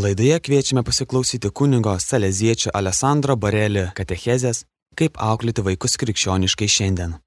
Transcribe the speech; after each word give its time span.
Laidoje 0.00 0.38
kviečiame 0.40 0.80
pasiklausyti 0.82 1.50
kunigo 1.52 1.92
Saleziečio 2.00 2.70
Alessandro 2.72 3.34
Barelį 3.36 3.82
katechezės, 3.98 4.62
kaip 4.96 5.18
auklėti 5.20 5.60
vaikus 5.66 5.98
krikščioniškai 6.00 6.68
šiandien. 6.72 7.18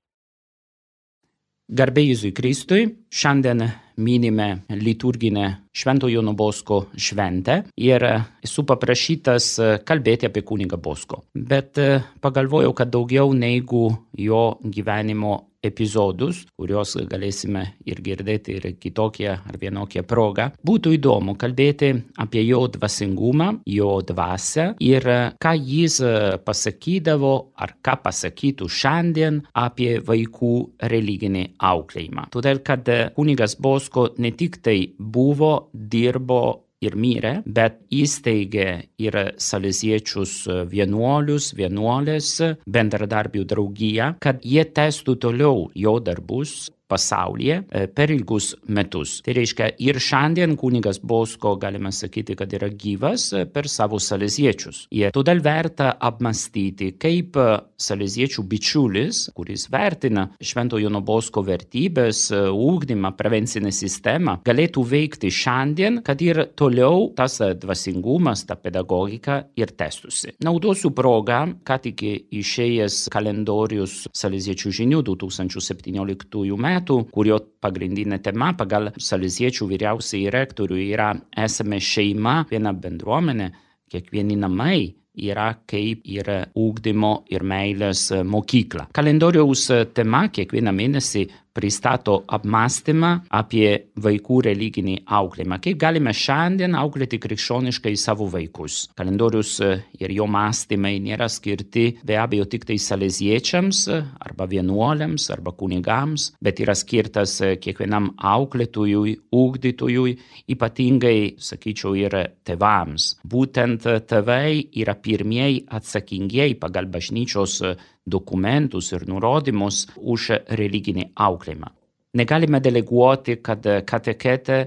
Garbė 1.70 2.07
Jėzui 2.07 2.31
Kristui, 2.33 2.88
šiandien 3.13 3.62
minime 4.01 4.47
liturginę 4.73 5.46
Švento 5.70 6.09
Jono 6.09 6.33
Bosko 6.33 6.88
šventę 6.97 7.60
ir 7.78 8.08
esu 8.10 8.65
paprašytas 8.65 9.53
kalbėti 9.85 10.31
apie 10.31 10.42
kunigą 10.42 10.81
Bosko. 10.81 11.21
Bet 11.33 11.78
pagalvojau, 12.26 12.74
kad 12.74 12.90
daugiau 12.90 13.37
negu 13.37 13.92
jo 14.17 14.46
gyvenimo 14.65 15.37
epizodus, 15.64 16.44
kuriuos 16.59 16.98
galėsime 17.09 17.63
ir 17.88 18.02
girdėti 18.04 18.58
ir 18.58 18.68
kitokią 18.82 19.38
ar 19.50 19.59
vienokią 19.62 20.04
progą, 20.08 20.50
būtų 20.66 20.95
įdomu 20.98 21.38
kalbėti 21.40 21.94
apie 22.22 22.44
jo 22.45 22.66
dvasingumą, 22.73 23.49
jo 23.70 23.95
dvasę 24.05 24.73
ir 24.84 25.07
ką 25.41 25.54
jis 25.57 25.99
pasakydavo 26.45 27.34
ar 27.63 27.76
ką 27.84 27.98
pasakytų 28.04 28.68
šiandien 28.68 29.41
apie 29.54 29.98
vaikų 30.04 30.54
religinį 30.91 31.45
auklėjimą. 31.71 32.27
Todėl, 32.34 32.62
kad 32.66 32.90
kunigas 33.16 33.55
Bosko 33.59 34.09
ne 34.20 34.34
tik 34.35 34.59
tai 34.66 34.77
buvo, 34.99 35.70
dirbo 35.73 36.43
ir 36.83 36.97
mirė, 36.99 37.33
bet 37.45 37.79
įsteigė 37.93 38.67
ir 39.01 39.19
saleziečius 39.41 40.35
vienuolius, 40.71 41.51
vienuolės, 41.57 42.35
bendradarbių 42.77 43.47
draugiją, 43.49 44.13
kad 44.23 44.43
jie 44.43 44.65
testų 44.65 45.17
toliau 45.25 45.67
jo 45.75 45.97
darbus 46.03 46.71
pasaulyje 46.87 47.63
e, 47.69 47.87
per 47.87 48.11
ilgus 48.13 48.53
metus. 48.67 49.17
Tai 49.23 49.35
reiškia, 49.37 49.69
ir 49.83 49.99
šiandien 50.01 50.55
kunigas 50.59 50.99
Bosko, 50.99 51.55
galime 51.61 51.93
sakyti, 51.95 52.35
kad 52.39 52.53
yra 52.53 52.69
gyvas 52.69 53.29
e, 53.33 53.45
per 53.49 53.69
savo 53.71 53.99
saleziečius. 54.03 54.87
Ir 54.95 55.13
todėl 55.15 55.41
verta 55.43 55.93
apmastyti, 56.03 56.93
kaip 57.01 57.40
e, 57.40 57.48
saleziečių 57.84 58.45
bičiulis, 58.49 59.23
kuris 59.35 59.67
vertina 59.73 60.27
Švento 60.43 60.79
Jono 60.81 61.01
Bosko 61.03 61.43
vertybės, 61.45 62.25
ūkdymą, 62.53 63.13
prevencinę 63.20 63.71
sistemą, 63.75 64.38
galėtų 64.47 64.84
veikti 64.88 65.31
šiandien, 65.34 66.02
kad 66.06 66.22
ir 66.23 66.40
toliau 66.59 67.09
tas 67.18 67.40
dvasingumas, 67.59 68.45
ta 68.47 68.56
pedagogika 68.59 69.42
ir 69.59 69.73
testusi. 69.78 70.34
Naudosiu 70.44 70.94
progą, 70.95 71.42
ką 71.68 71.80
tik 71.88 72.06
išėjęs 72.34 73.03
kalendorius 73.14 74.03
saleziečių 74.16 74.73
žinių 74.80 75.03
2017 75.12 76.58
metų 76.64 76.73
metų, 76.74 77.00
kurio 77.14 77.40
pagrindinė 77.64 78.20
tema 78.24 78.52
pagal 78.58 78.92
saleziečių 78.98 79.70
vyriausiai 79.70 80.32
rektorių 80.34 80.82
yra 80.90 81.14
esame 81.46 81.80
šeima, 81.82 82.44
viena 82.50 82.74
bendruomenė, 82.74 83.50
kiekvieni 83.94 84.38
namai 84.42 84.94
yra 85.14 85.52
kaip 85.70 86.08
ir 86.10 86.30
ūkdymo 86.58 87.14
ir 87.30 87.46
meilės 87.46 88.08
mokykla. 88.26 88.88
Kalendoriaus 88.98 89.68
tema 89.94 90.26
kiekvieną 90.34 90.74
mėnesį 90.74 91.28
pristato 91.54 92.20
apmąstymą 92.34 93.12
apie 93.34 93.68
vaikų 94.04 94.40
religinį 94.50 94.96
auklėjimą. 95.06 95.59
Kaip 95.64 95.80
galime 95.82 96.14
šiandien 96.18 96.76
auklėti 96.78 97.20
krikščioniškai 97.22 97.94
savo 98.00 98.28
vaikus. 98.34 98.88
Kalendorius 98.98 99.56
ir 99.64 100.14
jo 100.16 100.28
mąstymai 100.30 100.96
nėra 101.04 101.30
skirti 101.31 101.86
be 102.06 102.18
abejo 102.20 102.48
tik 102.50 102.66
tai 102.70 102.80
saleziečiams 102.81 103.84
arba 103.94 104.48
vienuoliams 104.50 105.30
arba 105.34 105.54
kunigams, 105.58 106.31
bet 106.44 106.62
yra 106.64 106.76
skirtas 106.78 107.38
kiekvienam 107.62 108.12
auklėtojui, 108.18 109.16
ūkdytojui, 109.34 110.18
ypatingai, 110.54 111.36
sakyčiau, 111.38 111.94
ir 111.98 112.16
tevams. 112.48 113.14
Būtent 113.30 113.86
tėvai 114.09 114.64
yra 114.81 114.96
pirmieji 115.00 115.64
atsakingieji 115.74 116.58
pagal 116.62 116.90
bažnyčios 116.92 117.59
dokumentus 118.06 118.92
ir 118.94 119.08
nurodymus 119.08 119.88
už 119.97 120.30
religinį 120.59 121.09
auklėjimą. 121.16 121.72
Negalime 122.14 122.59
deleguoti, 122.62 123.40
kad 123.41 123.66
katekete 123.90 124.59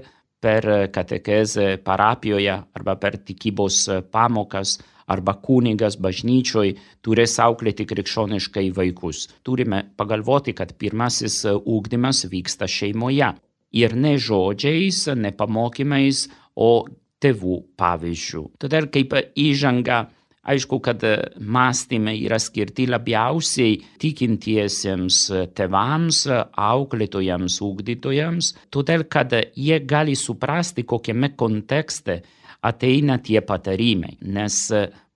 per 0.43 0.89
katekezę 0.93 1.77
parapijoje 1.83 2.53
arba 2.75 2.95
per 2.99 3.17
tikybos 3.23 3.85
pamokas 4.11 4.77
arba 5.07 5.37
kunigas 5.39 5.95
bažnyčioj 6.03 6.73
turės 7.05 7.37
auklėti 7.39 7.87
krikščioniškai 7.87 8.67
vaikus. 8.75 9.27
Turime 9.43 9.83
pagalvoti, 9.97 10.53
kad 10.53 10.75
pirmasis 10.77 11.45
ūkdymas 11.47 12.25
vyksta 12.31 12.67
šeimoje. 12.67 13.31
Ir 13.77 13.95
ne 13.95 14.15
žodžiais, 14.19 15.05
ne 15.15 15.31
pamokymais, 15.35 16.27
o 16.55 16.87
tėvų 17.23 17.57
pavyzdžių. 17.79 18.43
Todėl 18.61 18.87
kaip 18.93 19.15
įžanga 19.37 20.05
Aišku, 20.47 20.79
kad 20.79 21.03
mąstymai 21.43 22.21
yra 22.23 22.37
skirti 22.39 22.85
labiausiai 22.87 23.81
tikintiesiems 23.99 25.17
tėvams, 25.57 26.21
auklėtojams, 26.55 27.59
ugdytojams, 27.67 28.53
todėl 28.71 29.03
kad 29.11 29.35
jie 29.35 29.81
gali 29.83 30.15
suprasti, 30.15 30.87
kokiame 30.87 31.33
kontekste 31.35 32.21
ateina 32.63 33.19
tie 33.19 33.41
patarimai, 33.43 34.15
nes 34.23 34.61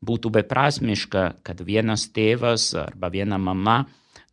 būtų 0.03 0.33
beprasmiška, 0.41 1.23
kad 1.45 1.63
vienas 1.63 2.09
tėvas 2.11 2.71
arba 2.83 3.11
viena 3.13 3.39
mama 3.39 3.85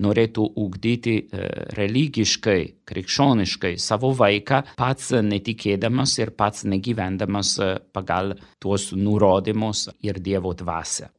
norėtų 0.04 0.46
ugdyti 0.62 1.16
e, 1.18 1.50
religiškai, 1.78 2.60
krikščioniškai 2.88 3.74
savo 3.82 4.12
vaiką, 4.16 4.62
pats 4.78 5.12
netikėdamas 5.26 6.18
ir 6.22 6.34
pats 6.38 6.66
negyvendamas 6.68 7.54
e, 7.58 7.70
pagal 7.92 8.36
tuos 8.62 8.92
nurodymus 8.96 9.88
ir 10.06 10.20
Dievo 10.22 10.54
dvasę. 10.56 11.10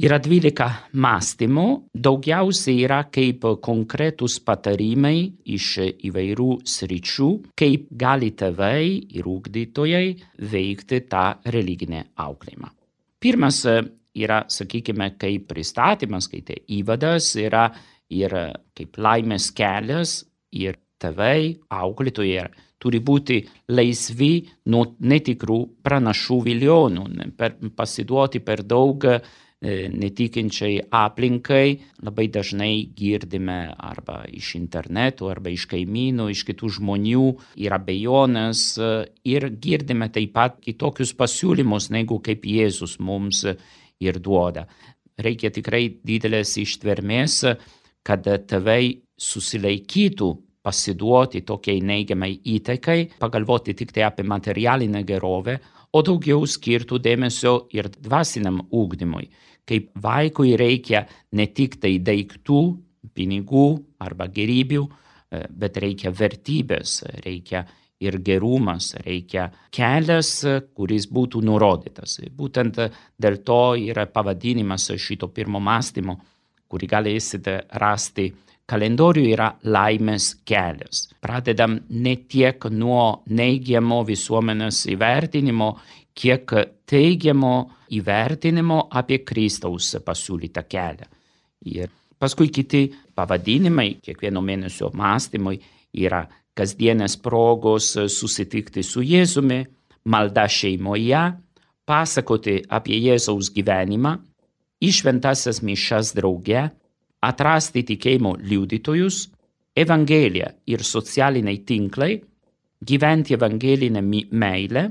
Yra 0.00 0.16
12 0.16 0.64
mąstymų, 0.96 1.66
daugiausiai 1.92 2.86
yra 2.86 3.02
kaip 3.12 3.42
konkretus 3.60 4.38
patarimai 4.40 5.26
iš 5.44 5.66
įvairių 6.08 6.48
sričių, 6.64 7.28
kaip 7.52 7.90
gali 8.00 8.30
tėvai 8.32 8.86
ir 9.18 9.28
ūkdytojai 9.28 10.06
veikti 10.54 11.02
tą 11.04 11.26
religinę 11.52 12.06
auklėjimą. 12.16 12.72
Pirmas 13.20 13.60
e, 13.68 13.76
yra, 14.16 14.46
sakykime, 14.48 15.12
kaip 15.20 15.44
pristatymas, 15.52 16.30
kai 16.32 16.40
tai 16.48 16.56
įvadas 16.80 17.34
yra 17.44 17.66
ir 18.10 18.34
kaip 18.76 18.98
laimės 18.98 19.50
kelias 19.56 20.20
ir 20.50 20.78
tėvai, 21.00 21.56
auklėtojai 21.72 22.48
turi 22.80 23.00
būti 23.04 23.42
laisvi 23.72 24.32
nuo 24.72 24.86
netikrų 25.00 25.60
pranašų 25.84 26.40
vilionų, 26.48 27.06
per, 27.36 27.56
pasiduoti 27.76 28.40
per 28.44 28.62
daug 28.64 29.04
e, 29.10 29.18
netikinčiai 29.92 30.78
aplinkai, 31.00 31.64
labai 32.06 32.28
dažnai 32.32 32.72
girdime 32.96 33.58
arba 33.76 34.22
iš 34.32 34.54
interneto, 34.56 35.28
arba 35.32 35.52
iš 35.52 35.66
kaimynų, 35.70 36.30
iš 36.32 36.46
kitų 36.48 36.72
žmonių 36.78 37.26
ir 37.60 37.76
abejonės 37.76 38.62
ir 39.28 39.50
girdime 39.60 40.08
taip 40.12 40.32
pat 40.36 40.56
kitokius 40.64 41.12
pasiūlymus, 41.18 41.90
negu 41.92 42.20
kaip 42.24 42.48
Jėzus 42.48 42.96
mums 43.00 43.44
ir 44.00 44.22
duoda. 44.24 44.64
Reikia 45.20 45.50
tikrai 45.52 45.82
didelės 46.08 46.54
ištvermės 46.62 47.42
kad 48.06 48.24
tėvai 48.24 49.00
susilaikytų 49.20 50.30
pasiduoti 50.64 51.42
tokiai 51.46 51.80
neigiamai 51.84 52.34
įtaikai, 52.56 52.98
pagalvoti 53.20 53.74
tik 53.76 53.92
tai 53.96 54.04
apie 54.08 54.26
materialinę 54.28 55.02
gerovę, 55.08 55.56
o 55.92 56.02
daugiau 56.06 56.44
skirtų 56.46 57.00
dėmesio 57.02 57.54
ir 57.74 57.88
dvasiniam 57.96 58.60
ūkdymui, 58.68 59.26
kaip 59.66 59.90
vaikui 60.02 60.54
reikia 60.60 61.06
ne 61.36 61.48
tik 61.50 61.80
tai 61.82 61.96
daiktų, 62.04 62.62
pinigų 63.16 63.66
arba 64.04 64.28
gerybių, 64.30 64.82
e, 64.84 65.44
bet 65.50 65.78
reikia 65.80 66.12
vertybės, 66.12 67.00
reikia 67.24 67.64
ir 68.00 68.18
gerumas, 68.24 68.94
reikia 69.04 69.50
kelias, 69.72 70.32
kuris 70.76 71.08
būtų 71.08 71.42
nurodytas. 71.44 72.18
Būtent 72.36 72.78
dėl 73.20 73.40
to 73.44 73.62
yra 73.80 74.06
pavadinimas 74.06 74.88
šito 74.96 75.28
pirmo 75.28 75.60
mąstymo 75.60 76.16
kurį 76.70 76.88
galėsite 76.90 77.56
rasti 77.82 78.30
kalendorių 78.70 79.24
yra 79.32 79.48
laimės 79.66 80.30
kelias. 80.46 81.08
Pradedam 81.22 81.80
ne 81.90 82.14
tiek 82.30 82.64
nuo 82.70 83.22
neigiamo 83.26 84.02
visuomenės 84.06 84.84
įvertinimo, 84.94 85.72
kiek 86.14 86.54
teigiamo 86.90 87.54
įvertinimo 87.96 88.84
apie 89.00 89.20
Kristaus 89.26 89.96
pasiūlytą 90.06 90.64
kelią. 90.70 91.08
Ir 91.66 91.90
paskui 92.20 92.50
kiti 92.54 92.86
pavadinimai 93.16 93.96
kiekvieno 94.04 94.42
mėnesio 94.44 94.92
mąstymui 94.94 95.58
yra 95.98 96.24
kasdienės 96.56 97.16
progos 97.22 97.94
susitikti 98.12 98.84
su 98.86 99.02
Jėzumi, 99.02 99.64
malda 100.04 100.46
šeimoje, 100.48 101.22
pasakoti 101.86 102.60
apie 102.70 102.98
Jėzaus 103.00 103.50
gyvenimą, 103.54 104.16
į 104.80 104.90
šventasias 105.00 105.60
mišas 105.62 106.14
drauge, 106.16 106.68
atrasti 107.20 107.84
tikėjimo 107.88 108.36
liudytojus, 108.40 109.28
Evangeliją 109.80 110.48
ir 110.66 110.82
socialiniai 110.82 111.60
tinklai, 111.64 112.16
gyventi 112.82 113.36
evangelinę 113.36 114.02
meilę, 114.02 114.82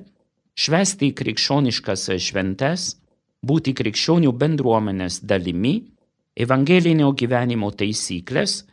švesti 0.56 1.12
krikščioniškas 1.19 2.07
šventes, 2.24 2.86
būti 3.44 3.74
krikščionių 3.75 4.31
bendruomenės 4.39 5.19
dalimi, 5.27 5.75
evangelinio 6.39 7.12
gyvenimo 7.12 7.71
taisyklės 7.75 8.63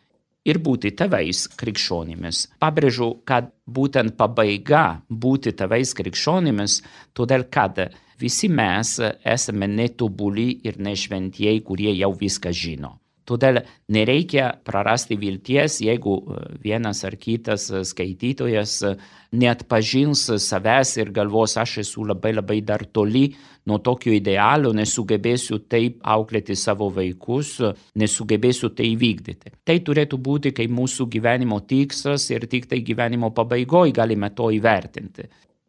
ir 0.46 0.60
būti 0.62 0.94
tėvais 0.94 1.46
krikščionimis. 1.58 2.46
Pabrėžiu, 2.62 3.10
kad 3.26 3.50
būtent 3.66 4.14
pabaiga 4.16 5.02
būti 5.10 5.52
tėvais 5.58 5.94
krikščionimis, 5.98 6.80
todėl 7.18 7.48
kad 7.50 7.82
visi 8.20 8.48
mes 8.48 8.96
esame 9.24 9.68
netobuli 9.70 10.52
ir 10.64 10.78
nešventieji, 10.82 11.64
kurie 11.66 11.92
jau 11.96 12.12
viską 12.16 12.52
žino. 12.52 12.96
Todėl 13.26 13.58
nereikia 13.90 14.52
prarasti 14.62 15.16
vilties, 15.18 15.80
jeigu 15.82 16.14
e, 16.14 16.42
vienas 16.62 17.02
ar 17.08 17.16
kitas 17.18 17.66
skaitytojas 17.90 18.74
e, 18.86 18.92
net 19.34 19.64
pažins 19.66 20.22
savęs 20.44 20.92
ir 21.00 21.10
galvos, 21.14 21.56
aš 21.58 21.80
esu 21.82 22.04
labai 22.06 22.36
labai 22.36 22.60
dar 22.62 22.84
toli 22.86 23.24
nuo 23.66 23.80
tokio 23.82 24.14
idealo, 24.14 24.70
nesugebėsiu 24.78 25.58
taip 25.66 25.98
auklėti 26.06 26.54
savo 26.54 26.86
vaikus, 26.94 27.56
nesugebėsiu 27.98 28.70
tai 28.78 28.92
vykdyti. 29.00 29.56
Tai 29.66 29.76
turėtų 29.88 30.20
būti 30.22 30.54
kaip 30.54 30.70
mūsų 30.78 31.08
gyvenimo 31.16 31.58
tikslas 31.66 32.28
ir 32.30 32.46
tik 32.46 32.70
tai 32.70 32.78
gyvenimo 32.86 33.32
pabaigoje 33.34 33.96
galime 33.96 34.30
to 34.38 34.52
įvertinti. 34.54 35.26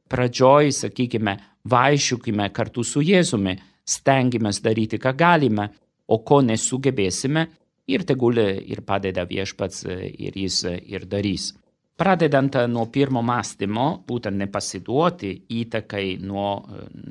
Pradžioj, 0.08 0.72
sakykime, 0.72 1.36
vaikščiukime 1.68 2.50
kartu 2.56 2.84
su 2.88 3.04
Jėzumi, 3.04 3.58
stengiamės 3.88 4.62
daryti, 4.64 5.00
ką 5.00 5.14
galime, 5.18 5.70
o 6.08 6.20
ko 6.24 6.42
nesugebėsime, 6.42 7.48
ir 7.88 8.04
tegul 8.08 8.40
ir 8.40 8.84
padeda 8.86 9.26
viešpats 9.28 9.86
ir 9.88 10.36
jis 10.36 10.64
ir 10.68 11.08
darys. 11.10 11.54
Pradedant 11.98 12.54
nuo 12.70 12.86
pirmo 12.94 13.24
mąstymo, 13.26 14.04
būtent 14.06 14.38
nepasiduoti 14.38 15.32
įtakai 15.64 16.20
nuo 16.22 16.50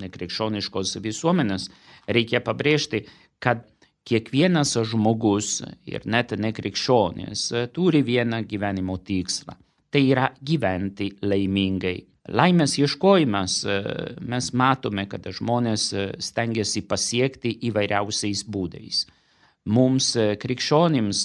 nekrikščioniškos 0.02 1.00
visuomenės, 1.02 1.66
reikia 2.06 2.40
pabrėžti, 2.46 3.02
kad 3.42 3.64
kiekvienas 4.06 4.76
žmogus 4.87 5.64
ir 5.90 6.06
net 6.06 6.37
nekrikščionis 6.38 7.49
turi 7.75 8.04
vieną 8.06 8.44
gyvenimo 8.46 9.00
tikslą. 9.02 9.56
Tai 9.90 10.02
yra 10.06 10.28
gyventi 10.38 11.10
laimingai. 11.22 11.99
Laimės 12.26 12.75
ieškojimas 12.81 13.61
mes 14.26 14.49
matome, 14.52 15.05
kad 15.06 15.28
žmonės 15.31 15.93
stengiasi 16.19 16.82
pasiekti 16.82 17.52
įvairiausiais 17.69 18.43
būdais. 18.50 19.05
Mums 19.70 20.12
krikščionims 20.43 21.23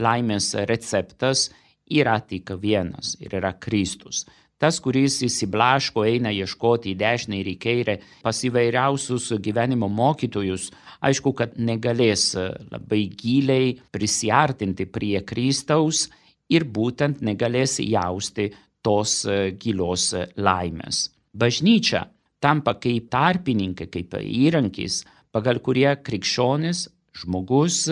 laimės 0.00 0.54
receptas 0.66 1.48
yra 1.86 2.18
tik 2.20 2.50
vienas 2.62 3.16
ir 3.22 3.34
yra 3.38 3.52
Kristus. 3.62 4.24
Tas, 4.60 4.76
kuris 4.82 5.22
įsiblaško, 5.24 6.02
eina 6.04 6.32
ieškoti 6.36 6.90
į 6.92 6.98
dešinę 7.00 7.38
ir 7.40 7.48
į 7.48 7.56
kairę 7.62 7.94
pas 8.20 8.42
įvairiausius 8.44 9.30
gyvenimo 9.40 9.88
mokytojus, 9.88 10.66
aišku, 11.00 11.32
kad 11.32 11.54
negalės 11.56 12.34
labai 12.68 13.06
giliai 13.08 13.70
prisiartinti 13.94 14.84
prie 14.84 15.22
Kristaus 15.24 16.08
ir 16.52 16.66
būtent 16.68 17.22
negalės 17.24 17.78
jausti 17.80 18.50
tos 18.82 19.24
e, 19.24 19.52
gilios 19.60 20.10
e, 20.14 20.26
laimės. 20.36 21.08
Bažnyčia 21.36 22.06
tampa 22.40 22.76
kaip 22.80 23.10
tarpininkė, 23.12 23.88
kaip 23.92 24.16
įrankis, 24.20 25.02
pagal 25.30 25.60
kurie 25.64 25.90
krikščionis 26.02 26.86
žmogus 27.20 27.84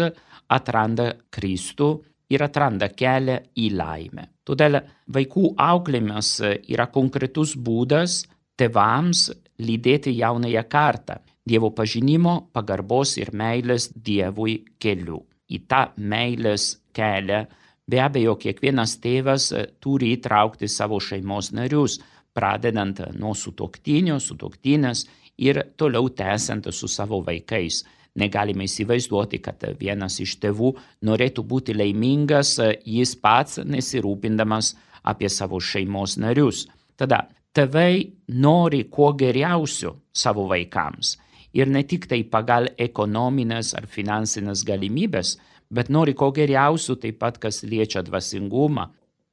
atranda 0.48 1.12
Kristų 1.34 1.90
ir 2.32 2.44
atranda 2.44 2.88
kelią 2.88 3.38
į 3.56 3.70
laimę. 3.76 4.28
Todėl 4.48 4.80
vaikų 5.12 5.52
auklėjimas 5.60 6.32
yra 6.72 6.88
konkretus 6.92 7.54
būdas 7.56 8.22
tėvams 8.58 9.28
lydėti 9.58 10.14
jaunąją 10.16 10.64
kartą 10.70 11.18
Dievo 11.48 11.70
pažinimo, 11.72 12.50
pagarbos 12.52 13.14
ir 13.16 13.30
meilės 13.32 13.88
Dievui 13.94 14.58
keliu. 14.82 15.22
Į 15.48 15.62
tą 15.70 15.86
meilės 15.96 16.74
kelią 16.92 17.46
Be 17.88 18.02
abejo, 18.04 18.34
kiekvienas 18.36 18.98
tėvas 19.00 19.48
e, 19.56 19.64
turi 19.80 20.12
įtraukti 20.18 20.68
savo 20.68 20.98
šeimos 21.00 21.54
narius, 21.56 21.98
pradedant 22.36 23.00
nuo 23.16 23.32
sutoktinio, 23.34 24.18
sutoktinės 24.20 25.06
ir 25.40 25.62
toliau 25.80 26.10
tęsiant 26.12 26.68
su 26.74 26.88
savo 26.88 27.22
vaikais. 27.24 27.84
Negalime 28.18 28.66
įsivaizduoti, 28.66 29.40
kad 29.40 29.64
vienas 29.80 30.18
iš 30.20 30.36
tėvų 30.42 30.74
norėtų 31.08 31.44
būti 31.48 31.76
laimingas, 31.78 32.58
e, 32.60 32.74
jis 32.98 33.14
pats 33.16 33.62
nesirūpindamas 33.64 34.74
apie 35.08 35.32
savo 35.32 35.60
šeimos 35.60 36.18
narius. 36.20 36.66
Tada 36.98 37.24
tėvai 37.56 38.10
nori 38.28 38.84
kuo 38.92 39.14
geriausio 39.16 39.96
savo 40.12 40.44
vaikams 40.50 41.16
ir 41.56 41.70
ne 41.72 41.82
tik 41.88 42.04
tai 42.10 42.20
pagal 42.28 42.68
ekonominės 42.76 43.72
ar 43.78 43.86
finansinės 43.88 44.64
galimybės, 44.68 45.38
bet 45.70 45.90
nori 45.92 46.14
ko 46.16 46.30
geriausių 46.34 46.96
taip 47.02 47.18
pat, 47.22 47.38
kas 47.42 47.62
liečia 47.64 48.02
dvasingumą, 48.06 48.88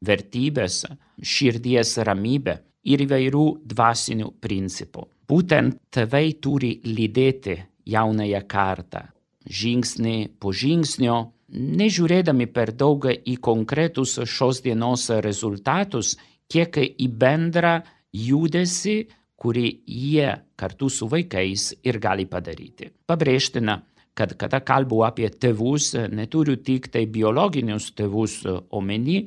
vertybės, 0.06 0.84
širdies 1.22 1.98
ramybę 2.06 2.60
ir 2.86 3.06
įvairių 3.06 3.46
dvasinių 3.66 4.32
principų. 4.44 5.08
Būtent 5.26 5.80
tėvai 5.96 6.36
turi 6.42 6.76
lydėti 6.86 7.56
jaunąją 7.90 8.42
kartą, 8.50 9.02
žingsnį 9.46 10.18
po 10.42 10.52
žingsnio, 10.54 11.18
nežiūrėdami 11.56 12.48
per 12.54 12.74
daug 12.78 13.08
į 13.10 13.38
konkretus 13.42 14.18
šios 14.26 14.62
dienos 14.66 15.08
rezultatus, 15.26 16.16
kiek 16.52 16.78
į 16.78 17.10
bendrą 17.10 17.80
judesi, 18.14 19.06
kurį 19.36 19.68
jie 19.86 20.30
kartu 20.58 20.90
su 20.90 21.08
vaikais 21.12 21.74
ir 21.86 22.00
gali 22.02 22.26
padaryti. 22.30 22.90
Pabrėžtina, 23.06 23.80
kad 24.16 24.36
kada 24.40 24.62
kalbu 24.64 25.04
apie 25.08 25.30
tėvus, 25.30 25.94
neturiu 26.12 26.56
tik 26.64 26.88
tai 26.94 27.06
biologinius 27.12 27.92
tėvus 27.98 28.42
omeny, 28.72 29.26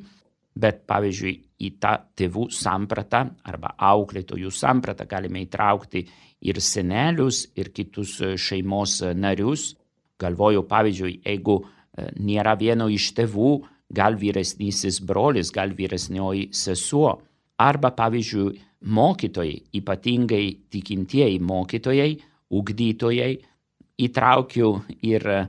bet 0.59 0.81
pavyzdžiui 0.89 1.33
į 1.61 1.69
tą 1.79 1.93
tėvų 2.17 2.47
sampratą 2.55 3.25
arba 3.47 3.75
auklėtojų 3.77 4.51
sampratą 4.51 5.05
galime 5.07 5.43
įtraukti 5.45 6.03
ir 6.49 6.59
senelius, 6.63 7.45
ir 7.55 7.69
kitus 7.75 8.17
šeimos 8.39 9.01
narius. 9.15 9.73
Galvoju, 10.19 10.65
pavyzdžiui, 10.67 11.19
jeigu 11.23 11.59
nėra 12.19 12.55
vieno 12.59 12.89
iš 12.91 13.11
tėvų, 13.15 13.51
gal 13.95 14.17
vyresnysis 14.19 14.99
brolis, 15.05 15.51
gal 15.53 15.71
vyresnioji 15.77 16.49
sesuo, 16.55 17.13
arba 17.59 17.91
pavyzdžiui 17.95 18.57
mokytojai, 18.95 19.55
ypatingai 19.75 20.45
tikintieji 20.71 21.39
mokytojai, 21.43 22.11
ugdytojai, 22.55 23.31
įtraukiu 24.05 24.73
ir 25.05 25.25
e, 25.29 25.39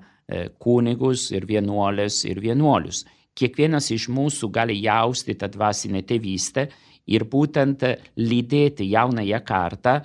kunigus, 0.58 1.30
ir 1.34 1.46
vienuolės, 1.48 2.24
ir 2.28 2.40
vienuolius. 2.42 3.04
Kiekvienas 3.36 3.90
iš 3.94 4.08
mūsų 4.12 4.50
gali 4.52 4.76
jausti 4.82 5.36
tą 5.38 5.48
dvasinę 5.52 6.02
tėvystę 6.06 6.66
ir 7.10 7.24
būtent 7.30 7.84
lydėti 8.18 8.90
jaunąją 8.90 9.40
kartą 9.46 10.00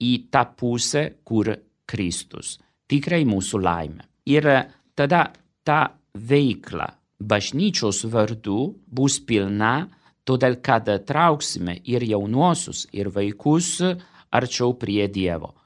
į 0.00 0.12
tą 0.32 0.44
pusę, 0.56 1.04
kur 1.24 1.52
Kristus. 1.90 2.56
Tikrai 2.90 3.24
mūsų 3.28 3.60
laimė. 3.60 4.06
Ir 4.30 4.46
tada 4.96 5.26
ta 5.66 5.82
veikla 6.14 6.88
bažnyčios 7.20 8.04
vardu 8.08 8.74
bus 8.86 9.18
pilna, 9.20 9.88
todėl 10.24 10.60
kad 10.62 10.88
trauksime 11.06 11.80
ir 11.84 12.04
jaunuosius, 12.06 12.86
ir 12.92 13.10
vaikus 13.12 13.80
arčiau 14.30 14.76
prie 14.78 15.08
Dievo 15.10 15.59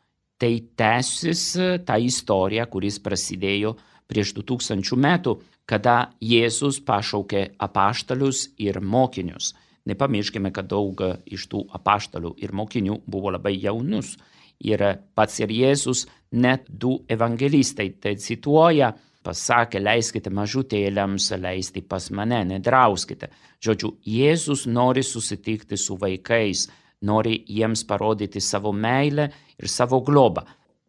tai 0.44 0.60
tęsis 0.76 1.42
ta 1.88 1.96
istorija, 1.96 2.66
kuris 2.68 2.98
prasidėjo 3.00 3.70
prieš 4.10 4.34
2000 4.36 4.98
metų, 5.00 5.38
kada 5.64 6.10
Jėzus 6.20 6.82
pašaukė 6.84 7.54
apaštalius 7.64 8.50
ir 8.60 8.76
mokinius. 8.84 9.54
Nepamirškime, 9.88 10.52
kad 10.52 10.68
daug 10.68 11.00
iš 11.24 11.46
tų 11.48 11.62
apaštalų 11.78 12.34
ir 12.44 12.52
mokinių 12.52 12.98
buvo 13.08 13.32
labai 13.32 13.54
jaunus. 13.56 14.18
Ir 14.60 14.84
pats 15.16 15.40
ir 15.40 15.48
Jėzus, 15.48 16.04
net 16.36 16.68
du 16.68 16.98
evangelistai 17.08 17.88
tai 17.96 18.14
cituoja, 18.20 18.92
pasakė, 19.24 19.80
leiskite 19.80 20.28
mažutėliams 20.28 21.30
leisti 21.40 21.80
pas 21.88 22.10
mane, 22.12 22.42
nedrauskite. 22.52 23.32
Žodžiu, 23.64 23.94
Jėzus 24.04 24.68
nori 24.68 25.02
susitikti 25.02 25.80
su 25.80 25.96
vaikais, 25.96 26.68
nori 27.04 27.38
jiems 27.49 27.84
parodyti 27.88 28.40
savo 28.40 28.73
meilę 28.73 29.28
ir 29.58 29.68
savo 29.68 30.00
globą. 30.00 30.44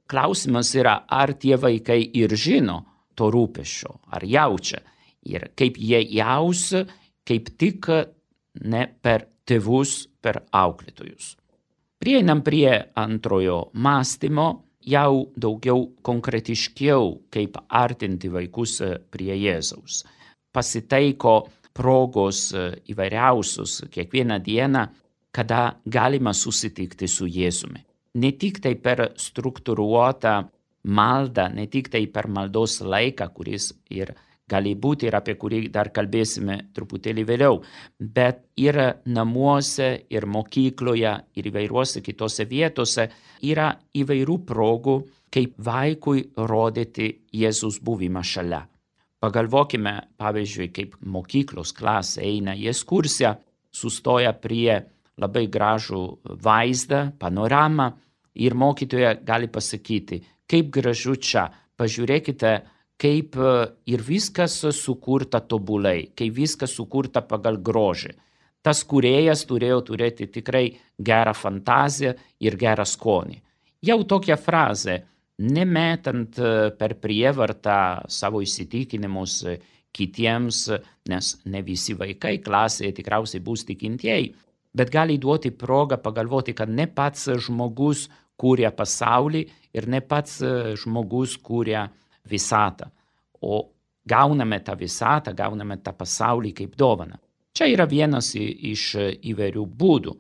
Klausimas 0.08 0.74
yra, 0.78 1.04
ar 1.08 1.34
tie 1.34 1.58
vaikai 1.58 2.02
ir 2.14 2.36
žino 2.38 2.82
to 3.16 3.32
rūpešio, 3.34 3.96
ar 4.14 4.26
jaučia 4.26 4.82
ir 5.26 5.50
kaip 5.58 5.80
jie 5.82 6.02
jaus, 6.16 6.70
kaip 7.26 7.50
tik 7.58 7.90
ne 8.70 8.86
per 9.02 9.26
tėvus, 9.46 10.06
per 10.22 10.44
auklėtojus. 10.54 11.36
Prieinam 12.02 12.44
prie 12.46 12.70
antrojo 13.02 13.70
mąstymo, 13.74 14.48
jau 14.86 15.26
daugiau 15.42 15.88
konkretiškiau, 16.06 17.16
kaip 17.34 17.58
artinti 17.70 18.30
vaikus 18.30 18.78
prie 19.10 19.34
Jėzaus. 19.40 20.04
Pasitaiko 20.54 21.48
progos 21.76 22.52
įvairiausius 22.92 23.82
kiekvieną 23.92 24.38
dieną 24.44 24.86
kada 25.36 25.76
galima 25.86 26.34
susitikti 26.34 27.08
su 27.12 27.28
Jėzumi. 27.28 27.84
ne 28.16 28.32
tik 28.32 28.62
tai 28.64 28.76
per 28.80 29.12
struktūruotą 29.20 30.36
maldą, 30.88 31.50
ne 31.54 31.66
tik 31.68 31.90
tai 31.92 32.06
per 32.08 32.30
maldos 32.32 32.80
laiką, 32.82 33.28
kuris 33.36 33.74
ir 33.92 34.14
gali 34.48 34.76
būti 34.78 35.10
ir 35.10 35.18
apie 35.18 35.36
kurį 35.42 35.62
dar 35.74 35.90
kalbėsime 35.94 36.58
truputėlį 36.76 37.26
vėliau, 37.26 37.62
bet 38.00 38.44
ir 38.62 38.78
namuose, 39.06 39.90
ir 40.10 40.28
mokykloje, 40.30 41.14
ir 41.36 41.50
įvairiuose 41.52 42.04
kitose 42.06 42.46
vietose 42.46 43.10
yra 43.42 43.72
įvairių 43.94 44.38
progų, 44.46 45.00
kaip 45.34 45.58
vaikui 45.58 46.30
rodyti 46.38 47.10
Jėzus 47.34 47.82
buvimą 47.84 48.24
šalia. 48.24 48.62
Pagalvokime, 49.20 49.96
pavyzdžiui, 50.22 50.70
kaip 50.72 50.96
mokyklos 51.02 51.74
klasė 51.74 52.22
eina 52.24 52.54
į 52.56 52.70
ekskursiją, 52.70 53.34
sustoja 53.74 54.32
prie 54.38 54.84
labai 55.22 55.46
gražų 55.52 56.02
vaizdą, 56.44 57.10
panoramą 57.20 57.92
ir 58.36 58.56
mokytoja 58.56 59.16
gali 59.26 59.48
pasakyti, 59.48 60.22
kaip 60.50 60.72
gražu 60.74 61.16
čia, 61.16 61.48
pažiūrėkite, 61.80 62.54
kaip 63.02 63.36
e, 63.40 63.56
ir 63.92 64.04
viskas 64.04 64.60
sukurta 64.76 65.42
tobulai, 65.42 66.12
kaip 66.16 66.36
viskas 66.36 66.76
sukurta 66.76 67.24
pagal 67.26 67.60
grožį. 67.64 68.14
Tas 68.66 68.82
kuriejas 68.88 69.44
turėjo 69.46 69.82
turėti 69.92 70.28
tikrai 70.34 70.66
gerą 70.98 71.36
fantaziją 71.38 72.16
ir 72.42 72.56
gerą 72.58 72.86
skonį. 72.88 73.38
Jau 73.86 74.00
tokia 74.10 74.40
frazė, 74.42 75.02
nemetant 75.46 76.40
e, 76.40 76.72
per 76.80 76.98
prievartą 77.00 78.08
savo 78.12 78.42
įsitikinimus 78.44 79.44
kitiems, 79.96 80.66
nes 81.08 81.30
ne 81.48 81.62
visi 81.64 81.96
vaikai 81.96 82.40
klasėje 82.44 82.98
tikriausiai 82.98 83.44
bus 83.44 83.64
tikintieji, 83.68 84.34
bet 84.76 84.92
gali 84.92 85.18
duoti 85.22 85.52
progą 85.56 85.98
pagalvoti, 86.04 86.54
kad 86.54 86.70
ne 86.70 86.88
pats 86.92 87.30
žmogus 87.48 88.10
kūrė 88.36 88.72
pasaulį 88.76 89.46
ir 89.76 89.88
ne 89.88 90.02
pats 90.04 90.42
žmogus 90.82 91.38
kūrė 91.40 91.86
visatą, 92.28 92.90
o 93.42 93.62
gauname 94.06 94.60
tą 94.66 94.76
visatą, 94.78 95.34
gauname 95.34 95.78
tą 95.84 95.94
pasaulį 95.96 96.52
kaip 96.60 96.76
dovaną. 96.78 97.18
Čia 97.56 97.70
yra 97.72 97.86
vienas 97.88 98.34
iš 98.36 98.90
įvairių 99.24 99.64
būdų. 99.80 100.14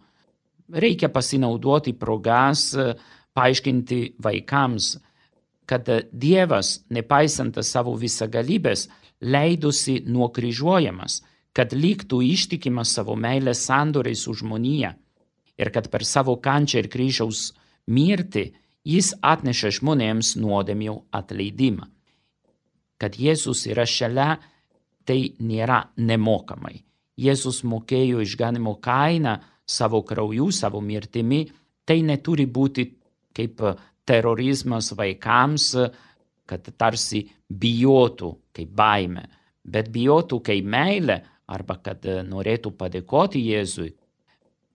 Reikia 0.79 1.11
pasinaudoti 1.13 1.93
progas, 1.99 2.69
paaiškinti 3.35 4.15
vaikams, 4.23 4.95
kad 5.67 5.89
Dievas, 6.13 6.79
nepaisant 6.89 7.59
savo 7.65 7.95
visagalybės, 7.99 8.87
leidosi 9.21 9.99
nuokryžiuojamas, 10.07 11.19
kad 11.55 11.73
liktų 11.73 12.19
ištikimas 12.33 12.91
savo 12.97 13.15
meilės 13.15 13.63
sandoriai 13.69 14.17
su 14.19 14.33
žmonija 14.35 14.91
ir 15.55 15.71
kad 15.71 15.87
per 15.91 16.03
savo 16.03 16.35
kančią 16.43 16.83
ir 16.83 16.89
kryžiaus 16.91 17.47
mirtį 17.87 18.49
jis 18.85 19.13
atneša 19.23 19.71
žmonėms 19.79 20.35
nuodėmių 20.41 20.97
atleidimą. 21.15 21.87
Kad 22.99 23.17
Jėzus 23.19 23.65
yra 23.71 23.85
šalia, 23.87 24.35
tai 25.05 25.35
nėra 25.39 25.81
nemokamai. 25.97 26.79
Jėzus 27.15 27.61
mokėjo 27.63 28.21
išganimo 28.23 28.75
kainą 28.83 29.37
savo 29.65 30.01
krauju, 30.03 30.49
savo 30.51 30.81
mirtimi, 30.81 31.45
tai 31.85 32.01
neturi 32.03 32.45
būti 32.45 32.85
kaip 33.35 33.61
terorizmas 34.05 34.91
vaikams, 34.97 35.69
kad 36.45 36.67
tarsi 36.77 37.23
bijotų 37.49 38.31
kaip 38.55 38.75
baime, 38.75 39.25
bet 39.63 39.89
bijotų 39.91 40.41
kaip 40.45 40.67
meilė 40.67 41.21
arba 41.47 41.77
kad 41.81 42.05
norėtų 42.25 42.71
padėkoti 42.77 43.41
Jėzui, 43.51 43.91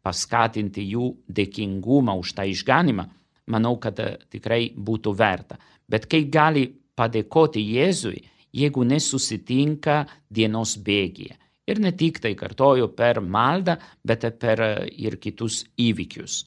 paskatinti 0.03 0.85
jų 0.93 1.11
dėkingumą 1.29 2.17
už 2.21 2.35
tą 2.39 2.47
išganimą, 2.49 3.07
manau, 3.51 3.77
kad 3.83 3.99
tikrai 4.31 4.71
būtų 4.77 5.15
verta. 5.17 5.59
Bet 5.91 6.07
kaip 6.11 6.31
gali 6.33 6.67
padėkoti 6.97 7.63
Jėzui, 7.75 8.21
jeigu 8.53 8.85
nesusitinka 8.85 10.05
dienos 10.31 10.77
bėgyje. 10.79 11.37
Ir 11.71 11.79
ne 11.79 11.93
tik 11.95 12.19
tai 12.23 12.33
kartoju 12.35 12.89
per 12.99 13.21
maldą, 13.21 13.77
bet 14.03 14.25
per 14.41 14.63
ir 14.91 15.19
kitus 15.23 15.63
įvykius. 15.79 16.45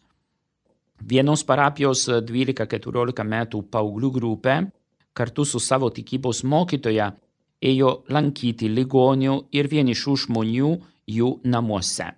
Vienos 1.03 1.43
parapijos 1.43 2.07
12-14 2.07 3.23
metų 3.27 3.61
paauglių 3.71 4.09
grupė 4.17 4.57
kartu 5.13 5.45
su 5.45 5.59
savo 5.59 5.89
tikybos 5.93 6.43
mokytoja 6.43 7.11
ėjo 7.63 7.93
lankyti 8.11 8.69
ligonių 8.71 9.37
ir 9.55 9.69
vienišų 9.71 10.17
žmonių 10.25 10.73
jų 11.15 11.29
namuose. 11.47 12.09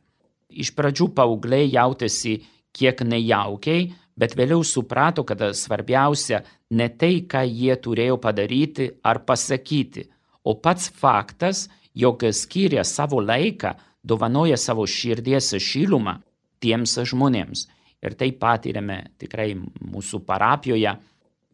Iš 0.49 0.71
pradžių 0.77 1.09
paaugliai 1.17 1.69
jautėsi 1.69 2.39
kiek 2.75 3.01
nejaukiai, 3.05 3.89
bet 4.15 4.35
vėliau 4.37 4.63
suprato, 4.63 5.25
kad 5.27 5.41
svarbiausia 5.55 6.41
ne 6.71 6.87
tai, 6.89 7.25
ką 7.27 7.43
jie 7.45 7.75
turėjo 7.75 8.17
padaryti 8.21 8.89
ar 9.03 9.21
pasakyti, 9.27 10.05
o 10.43 10.55
pats 10.55 10.89
faktas, 10.89 11.67
jog 11.95 12.23
skiria 12.31 12.83
savo 12.83 13.21
laiką, 13.23 13.73
dovanoja 14.05 14.57
savo 14.57 14.85
širdies 14.87 15.55
šilumą 15.59 16.19
tiems 16.61 16.97
žmonėms. 17.09 17.67
Ir 18.05 18.13
tai 18.19 18.29
patyrėme 18.37 18.99
tikrai 19.19 19.53
mūsų 19.55 20.21
parapijoje 20.27 20.93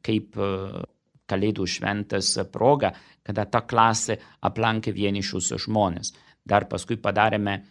kaip 0.04 0.36
Kalėdų 1.32 1.68
šventės 1.70 2.34
proga, 2.52 2.92
kada 3.24 3.46
ta 3.48 3.64
klasė 3.64 4.20
aplankė 4.44 4.92
vienišus 4.96 5.54
žmonės. 5.66 6.12
Dar 6.44 6.68
paskui 6.68 6.98
padarėme 7.00 7.62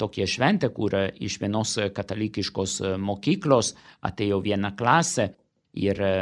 tokią 0.00 0.26
šventę, 0.26 0.70
kur 0.74 0.96
iš 1.22 1.38
vienos 1.42 1.76
katalikiškos 1.94 2.80
mokyklos 2.98 3.74
atėjo 4.02 4.40
viena 4.42 4.72
klasė 4.74 5.28
ir 5.78 6.00
e, 6.02 6.14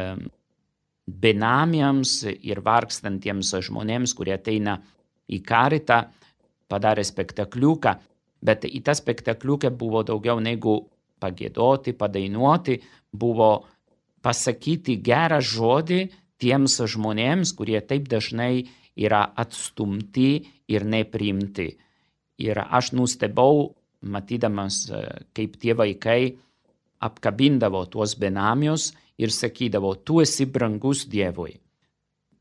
benamiams 1.07 2.21
ir 2.29 2.61
vargstantiems 2.65 3.53
žmonėms, 3.67 4.13
kurie 4.17 4.35
ateina 4.37 4.77
į 5.29 5.41
karitą, 5.45 6.03
padarė 6.69 7.05
spektakliuką, 7.07 7.93
bet 8.43 8.65
į 8.67 8.81
tą 8.85 8.95
spektakliuką 8.97 9.71
buvo 9.77 10.03
daugiau 10.05 10.41
negu 10.43 10.79
pagėdoti, 11.23 11.95
padainuoti, 11.95 12.79
buvo 13.13 13.51
pasakyti 14.23 14.97
gerą 15.03 15.39
žodį 15.43 16.01
tiems 16.41 16.79
žmonėms, 16.93 17.53
kurie 17.57 17.79
taip 17.81 18.07
dažnai 18.11 18.65
yra 18.95 19.23
atstumti 19.35 20.43
ir 20.69 20.85
nepriimti. 20.85 21.67
Ir 22.43 22.59
aš 22.63 22.93
nustebau, 22.97 23.73
matydamas, 24.03 24.89
e, 24.89 25.01
kaip 25.33 25.57
tie 25.61 25.73
vaikai 25.77 26.33
apkabindavo 27.03 27.85
tuos 27.91 28.15
benamius 28.19 28.91
ir 29.17 29.31
sakydavo, 29.31 29.95
tu 30.03 30.21
esi 30.21 30.45
brangus 30.45 31.05
Dievui. 31.09 31.53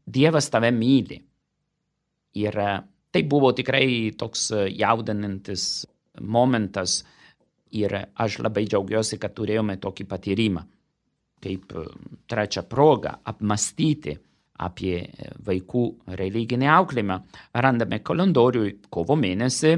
Dievas 0.06 0.50
tave 0.50 0.72
myli. 0.74 1.20
Ir 2.34 2.58
e, 2.58 2.70
tai 3.12 3.22
buvo 3.28 3.52
tikrai 3.52 4.12
toks 4.18 4.50
e, 4.50 4.68
jaudinantis 4.80 5.86
momentas 6.20 7.02
ir 7.72 7.94
aš 8.20 8.40
labai 8.44 8.66
džiaugiuosi, 8.68 9.18
kad 9.20 9.34
turėjome 9.36 9.78
tokį 9.80 10.06
patyrimą, 10.08 10.64
kaip 11.42 11.74
trečią 12.30 12.62
progą 12.70 13.16
apmastyti 13.28 14.14
apie 14.62 15.08
vaikų 15.42 15.82
religinį 16.18 16.68
auklėjimą, 16.70 17.18
randame 17.64 17.98
kalendoriui 18.04 18.76
kovo 18.92 19.16
mėnesį 19.18 19.72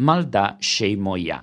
malda 0.00 0.44
šeimoje. 0.64 1.36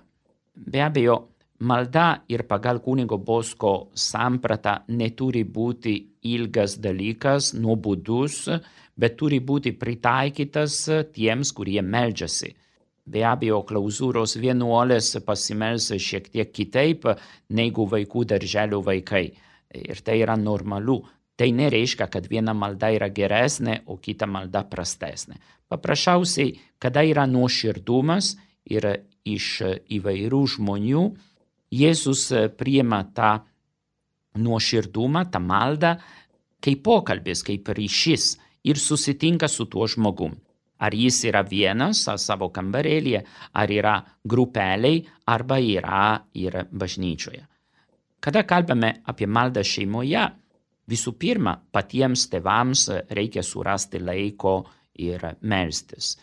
Be 0.56 0.82
abejo, 0.82 1.20
malda 1.60 2.24
ir 2.32 2.46
pagal 2.50 2.82
kunigo 2.82 3.20
Bosko 3.22 3.92
sampratą 3.94 4.80
neturi 4.88 5.44
būti 5.46 5.96
ilgas 6.26 6.80
dalykas, 6.82 7.54
nuobodus, 7.54 8.48
bet 8.98 9.18
turi 9.20 9.42
būti 9.44 9.76
pritaikytas 9.78 10.80
tiems, 11.14 11.52
kurie 11.54 11.82
meldžiasi. 11.84 12.56
Be 13.06 13.22
abejo, 13.22 13.60
klauzūros 13.70 14.38
vienuolės 14.42 15.12
pasimels 15.26 15.92
šiek 16.02 16.32
tiek 16.34 16.50
kitaip 16.50 17.06
negu 17.54 17.86
vaikų 17.90 18.26
darželio 18.32 18.82
vaikai. 18.86 19.28
Ir 19.76 20.02
tai 20.02 20.22
yra 20.24 20.38
normalu. 20.40 21.04
Tai 21.36 21.50
nereiškia, 21.52 22.08
kad 22.08 22.26
viena 22.32 22.54
malda 22.56 22.90
yra 22.96 23.10
geresnė, 23.12 23.82
o 23.92 24.00
kita 24.00 24.26
malda 24.26 24.64
prastesnė. 24.72 25.36
Paprasčiausiai, 25.70 26.54
kada 26.80 27.04
yra 27.04 27.26
nuoširdumas 27.28 28.36
ir 28.72 28.88
iš 29.26 29.50
įvairių 30.00 30.44
žmonių, 30.56 31.06
Jėzus 31.76 32.30
priima 32.56 33.02
tą 33.12 33.32
nuoširdumą, 34.40 35.26
tą 35.34 35.42
maldą 35.44 35.96
kaip 36.64 36.82
pokalbis, 36.86 37.44
kaip 37.44 37.70
ryšys 37.76 38.36
ir 38.66 38.80
susitinka 38.80 39.50
su 39.52 39.66
tuo 39.70 39.88
žmogum. 39.90 40.38
Ar 40.80 40.94
jis 40.94 41.22
yra 41.30 41.42
vienas 41.48 42.04
savo 42.20 42.50
kambarėlėje, 42.52 43.22
ar 43.54 43.72
yra 43.72 43.98
grupeliai, 44.24 45.04
arba 45.32 45.60
yra 45.60 46.08
ir 46.36 46.66
bažnyčioje. 46.72 47.46
Kada 48.20 48.44
kalbame 48.44 48.90
apie 49.06 49.28
maldą 49.30 49.64
šeimoje, 49.64 50.26
Visų 50.86 51.16
pirma, 51.18 51.56
patiems 51.74 52.28
tėvams 52.30 52.86
reikia 53.18 53.42
surasti 53.44 54.02
laiko 54.02 54.62
ir 55.02 55.32
melstis. 55.42 56.16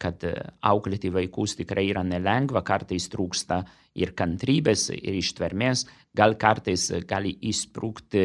kad 0.00 0.22
auklėti 0.64 1.10
vaikus 1.12 1.58
tikrai 1.58 1.82
yra 1.90 2.00
nelengva, 2.00 2.62
kartais 2.64 3.04
trūksta 3.12 3.58
ir 4.00 4.14
kantrybės, 4.16 4.86
ir 4.96 5.18
ištvermės, 5.18 5.82
gal 6.16 6.38
kartais 6.40 6.86
gali 7.04 7.34
įsprūkti 7.50 8.22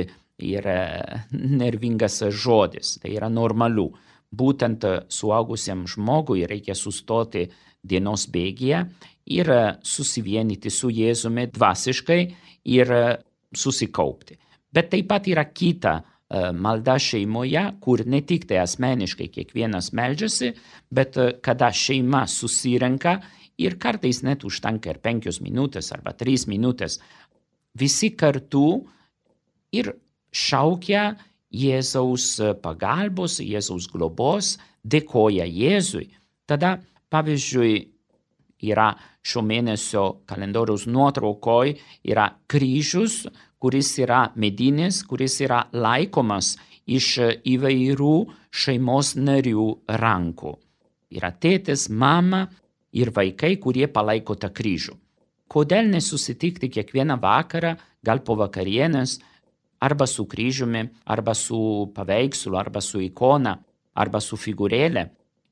ir 0.47 0.69
nervingas 1.33 2.21
žodis, 2.31 2.93
tai 3.03 3.11
yra 3.17 3.27
normalu. 3.27 3.89
Būtent 4.35 4.85
suaugusiam 5.11 5.85
žmogui 5.87 6.45
reikia 6.49 6.75
sustoti 6.75 7.45
dienos 7.85 8.25
bėgyje 8.33 8.81
ir 9.35 9.51
susivienyti 9.85 10.71
su 10.73 10.89
Jėzumi 10.93 11.47
dvasiškai 11.53 12.19
ir 12.75 12.91
susikaupti. 13.55 14.37
Bet 14.73 14.91
taip 14.91 15.07
pat 15.09 15.29
yra 15.31 15.45
kita 15.47 15.95
malda 16.57 16.97
šeimoje, 16.99 17.61
kur 17.79 18.01
ne 18.09 18.21
tik 18.25 18.47
tai 18.49 18.57
asmeniškai 18.63 19.27
kiekvienas 19.31 19.91
meldžiasi, 19.95 20.51
bet 20.91 21.19
kada 21.45 21.69
šeima 21.71 22.25
susirenka 22.27 23.19
ir 23.61 23.77
kartais 23.79 24.23
net 24.25 24.43
užtenka 24.43 24.91
ir 24.91 24.99
penkios 25.03 25.39
minutės 25.45 25.91
arba 25.95 26.15
trys 26.17 26.47
minutės, 26.49 26.97
visi 27.77 28.11
kartu 28.17 28.81
ir 29.71 29.93
šaukia 30.35 31.13
Jėzaus 31.55 32.27
pagalbos, 32.63 33.39
Jėzaus 33.39 33.87
globos, 33.91 34.55
dėkoja 34.83 35.45
Jėzui. 35.47 36.09
Tada, 36.45 36.75
pavyzdžiui, 37.13 37.75
yra 38.65 38.91
šio 39.25 39.41
mėnesio 39.45 40.05
kalendoriaus 40.29 40.85
nuotraukoj, 40.89 41.73
yra 42.05 42.27
kryžius, 42.51 43.23
kuris 43.59 43.95
yra 44.01 44.27
medinis, 44.35 45.01
kuris 45.07 45.39
yra 45.41 45.63
laikomas 45.73 46.55
iš 46.85 47.07
įvairių 47.49 48.15
šeimos 48.53 49.15
narių 49.17 49.69
rankų. 50.01 50.53
Yra 51.15 51.31
tėtis, 51.31 51.87
mama 51.89 52.45
ir 52.93 53.11
vaikai, 53.15 53.55
kurie 53.61 53.87
palaiko 53.87 54.35
tą 54.37 54.51
kryžių. 54.53 54.95
Kodėl 55.49 55.89
nesusitikti 55.91 56.69
kiekvieną 56.73 57.17
vakarą, 57.21 57.75
gal 58.05 58.21
po 58.25 58.35
vakarienės, 58.37 59.19
arba 59.85 60.07
su 60.09 60.25
kryžiumi, 60.27 60.83
arba 61.05 61.33
su 61.33 61.91
paveikslu, 61.95 62.57
arba 62.57 62.81
su 62.81 63.01
ikona, 63.03 63.55
arba 63.93 64.21
su 64.21 64.37
figūrėlė. 64.39 65.05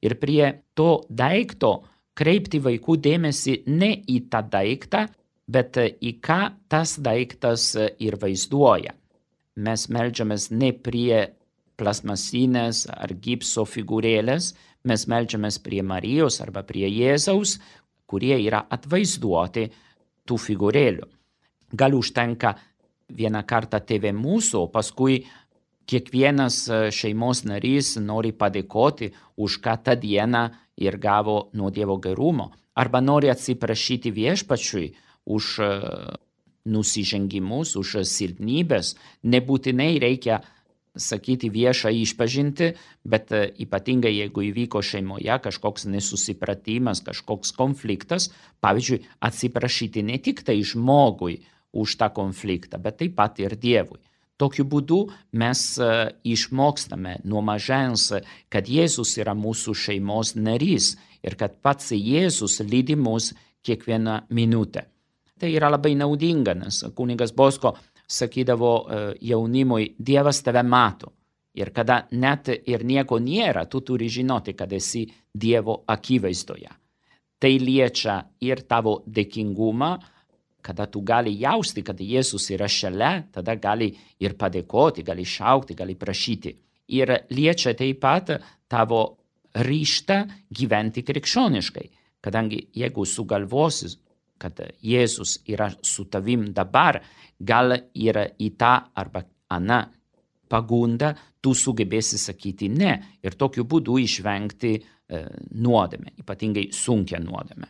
Ir 0.04 0.18
prie 0.20 0.48
to 0.76 1.04
daikto 1.10 1.74
kreipti 2.18 2.60
vaikų 2.64 2.98
dėmesį 3.08 3.62
ne 3.68 3.94
į 4.10 4.26
tą 4.32 4.44
daiktą, 4.56 5.06
bet 5.48 5.78
į 5.78 6.18
ką 6.24 6.42
tas 6.72 6.98
daiktas 7.04 7.74
ir 8.00 8.18
vaizduoja. 8.22 8.94
Mes 9.64 9.88
melžiamės 9.90 10.50
ne 10.52 10.72
prie 10.74 11.24
plasmasinės 11.78 12.88
ar 12.94 13.14
gipso 13.22 13.66
figūrėlės, 13.70 14.54
mes 14.90 15.08
melžiamės 15.10 15.60
prie 15.64 15.82
Marijos 15.86 16.40
arba 16.44 16.64
prie 16.68 16.88
Jėzaus, 16.90 17.58
kurie 18.10 18.36
yra 18.46 18.64
atvaizduoti 18.70 19.68
tų 20.28 20.40
figūrėlių. 20.40 21.08
Gal 21.74 21.96
užtenka 21.98 22.54
vieną 23.16 23.44
kartą 23.48 23.80
tėvė 23.80 24.14
mūsų, 24.18 24.66
o 24.66 24.72
paskui 24.72 25.24
kiekvienas 25.90 26.66
šeimos 26.96 27.44
narys 27.48 27.96
nori 28.00 28.32
padėkoti 28.32 29.12
už 29.38 29.60
ką 29.64 29.78
tą 29.84 29.98
dieną 30.00 30.48
ir 30.80 30.98
gavo 30.98 31.50
nuo 31.54 31.70
Dievo 31.70 32.00
gerumo, 32.02 32.52
arba 32.74 33.02
nori 33.02 33.30
atsiprašyti 33.30 34.12
viešpačiui 34.12 34.94
už 35.26 35.60
nusižengimus, 36.64 37.76
už 37.76 38.02
silpnybės, 38.08 38.96
nebūtinai 39.28 39.98
reikia 40.02 40.42
sakyti 40.94 41.50
viešą 41.50 41.90
išpažinti, 42.04 42.74
bet 43.04 43.34
ypatingai 43.34 44.14
jeigu 44.14 44.46
įvyko 44.50 44.82
šeimoje 44.86 45.40
kažkoks 45.42 45.88
nesusipratimas, 45.90 47.02
kažkoks 47.06 47.54
konfliktas, 47.58 48.30
pavyzdžiui, 48.62 49.02
atsiprašyti 49.26 50.06
ne 50.06 50.20
tik 50.22 50.44
tai 50.46 50.62
žmogui, 50.62 51.42
už 51.74 51.98
tą 52.00 52.10
konfliktą, 52.14 52.80
bet 52.82 53.00
taip 53.02 53.16
pat 53.18 53.40
ir 53.42 53.58
Dievui. 53.60 54.00
Tokiu 54.38 54.66
būdu 54.66 55.00
mes 55.38 55.60
išmokstame 56.26 57.20
nuo 57.30 57.42
mažens, 57.46 58.08
kad 58.50 58.68
Jėzus 58.70 59.14
yra 59.22 59.36
mūsų 59.38 59.76
šeimos 59.78 60.34
narys 60.36 60.96
ir 61.24 61.38
kad 61.38 61.60
pats 61.62 61.92
Jėzus 61.94 62.60
lydi 62.66 62.98
mus 62.98 63.32
kiekvieną 63.64 64.24
minutę. 64.34 64.88
Tai 65.40 65.50
yra 65.54 65.70
labai 65.70 65.94
naudinga, 65.96 66.56
nes 66.58 66.82
kunigas 66.96 67.32
Bosko 67.36 67.76
sakydavo 68.10 68.74
jaunimui, 69.22 69.94
Dievas 70.00 70.42
tave 70.44 70.64
mato. 70.64 71.14
Ir 71.54 71.70
kada 71.70 72.08
net 72.12 72.50
ir 72.50 72.82
nieko 72.84 73.20
nėra, 73.22 73.68
tu 73.70 73.84
turi 73.86 74.10
žinoti, 74.10 74.56
kad 74.58 74.74
esi 74.74 75.06
Dievo 75.34 75.84
akivaizdoje. 75.88 76.72
Tai 77.38 77.52
liečia 77.60 78.18
ir 78.42 78.64
tavo 78.66 79.04
dėkingumą, 79.06 79.92
kada 80.64 80.88
tu 80.88 81.02
gali 81.04 81.34
jausti, 81.40 81.84
kad 81.84 82.00
Jėzus 82.00 82.48
yra 82.56 82.70
šalia, 82.72 83.26
tada 83.34 83.56
gali 83.60 83.90
ir 84.24 84.38
padėkoti, 84.40 85.04
gali 85.04 85.26
šaukti, 85.28 85.76
gali 85.76 85.96
prašyti. 86.00 86.54
Ir 86.96 87.12
liečia 87.32 87.74
taip 87.76 88.00
pat 88.04 88.32
tavo 88.72 89.02
ryštą 89.54 90.20
gyventi 90.50 91.04
krikščioniškai, 91.06 91.86
kadangi 92.24 92.62
jeigu 92.80 93.06
sugalvosi, 93.06 93.92
kad 94.40 94.60
Jėzus 94.84 95.42
yra 95.48 95.70
su 95.82 96.08
tavim 96.12 96.50
dabar, 96.56 97.02
gal 97.40 97.76
ir 97.94 98.20
į 98.40 98.50
tą 98.60 98.74
arba 98.96 99.24
aną 99.54 99.84
pagundą 100.50 101.14
tu 101.44 101.54
sugebėsi 101.58 102.20
sakyti 102.22 102.70
ne 102.72 102.94
ir 103.24 103.36
tokiu 103.40 103.66
būdu 103.70 103.98
išvengti 104.04 104.74
e, 104.76 104.84
nuodėmę, 105.60 106.16
ypatingai 106.24 106.70
sunkia 106.76 107.20
nuodėmę. 107.24 107.68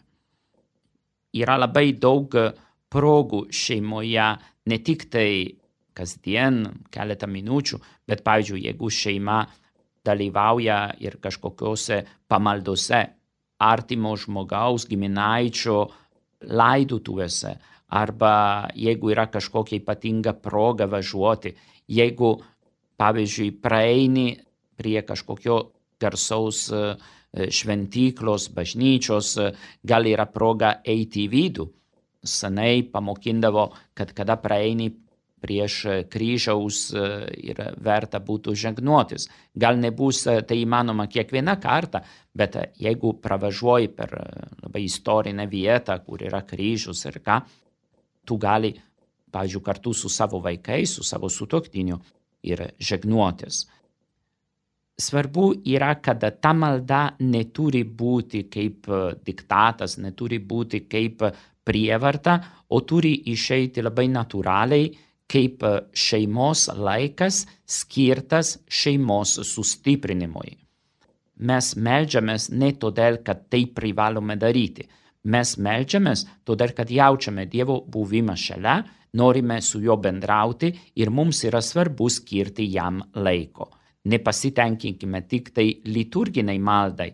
Yra 1.34 1.58
labai 1.58 1.94
daug 1.98 2.36
progų 2.94 3.48
šeimoje, 3.50 4.30
ne 4.70 4.78
tik 4.86 5.08
tai 5.12 5.30
kasdien 5.98 6.64
keletą 6.94 7.30
minučių, 7.30 7.80
bet, 8.10 8.24
pavyzdžiui, 8.26 8.64
jeigu 8.68 8.90
šeima 8.90 9.42
dalyvauja 10.06 10.80
ir 11.02 11.18
kažkokiuose 11.24 12.02
pamaldose 12.28 13.02
artimo 13.64 14.16
žmogaus 14.20 14.88
giminaičio 14.90 15.78
laidutuvėse, 16.44 17.54
arba 17.94 18.34
jeigu 18.76 19.14
yra 19.14 19.28
kažkokia 19.32 19.80
ypatinga 19.80 20.34
proga 20.44 20.90
važiuoti, 20.90 21.54
jeigu, 21.88 22.34
pavyzdžiui, 23.00 23.54
praeini 23.64 24.34
prie 24.78 25.02
kažkokio 25.06 25.60
garsaus 26.02 26.66
šventyklos, 27.34 28.50
bažnyčios, 28.54 29.38
gal 29.86 30.10
yra 30.10 30.26
proga 30.30 30.76
eiti 30.86 31.24
į 31.28 31.32
vidų 31.32 31.70
senai 32.24 32.84
pamokindavo, 32.84 33.70
kad 33.94 34.14
kada 34.16 34.38
praeini 34.40 34.92
prieš 35.44 36.08
kryžiaus 36.12 36.94
ir 37.36 37.60
verta 37.84 38.22
būtų 38.24 38.56
žegnuotis. 38.56 39.28
Gal 39.60 39.76
nebus 39.82 40.24
tai 40.24 40.62
įmanoma 40.62 41.10
kiekvieną 41.12 41.58
kartą, 41.64 42.00
bet 42.32 42.56
jeigu 42.80 43.18
pravažiuoji 43.20 43.92
per 43.98 44.16
labai 44.64 44.86
istorinę 44.88 45.50
vietą, 45.52 46.00
kur 46.06 46.24
yra 46.24 46.46
kryžius 46.48 47.04
ir 47.12 47.20
ką, 47.26 47.42
tu 48.24 48.40
gali, 48.40 48.72
pavyzdžiui, 49.36 49.64
kartu 49.68 49.94
su 49.94 50.10
savo 50.10 50.40
vaikais, 50.40 50.96
su 50.96 51.04
savo 51.04 51.30
sutoktiniu 51.30 52.00
ir 52.48 52.70
žegnuotis. 52.80 53.66
Svarbu 55.04 55.48
yra, 55.66 55.96
kad 56.00 56.22
ta 56.40 56.52
malda 56.54 57.16
neturi 57.20 57.82
būti 57.84 58.46
kaip 58.48 58.88
diktatas, 59.26 59.98
neturi 59.98 60.38
būti 60.38 60.86
kaip 60.86 61.26
prievarta, 61.64 62.40
o 62.70 62.82
turi 62.82 63.14
išeiti 63.34 63.84
labai 63.84 64.08
natūraliai 64.12 64.92
kaip 65.34 65.64
šeimos 65.98 66.68
laikas 66.78 67.44
skirtas 67.66 68.58
šeimos 68.70 69.38
sustiprinimui. 69.50 70.58
Mes 71.50 71.74
melžiamės 71.76 72.52
ne 72.54 72.74
todėl, 72.80 73.20
kad 73.26 73.48
tai 73.50 73.66
privalome 73.76 74.36
daryti. 74.38 74.86
Mes 75.24 75.56
melžiamės 75.58 76.26
todėl, 76.46 76.74
kad 76.78 76.92
jaučiame 76.92 77.48
Dievo 77.50 77.80
buvimą 77.90 78.36
šalia, 78.38 78.82
norime 79.18 79.62
su 79.62 79.82
juo 79.82 79.98
bendrauti 79.98 80.72
ir 80.96 81.10
mums 81.10 81.44
yra 81.48 81.62
svarbu 81.62 82.10
skirti 82.10 82.68
jam 82.74 83.02
laiko. 83.16 83.70
Nepasitenkinkime 84.06 85.24
tik 85.32 85.54
tai 85.56 85.68
liturginiai 85.86 86.60
maldai. 86.60 87.12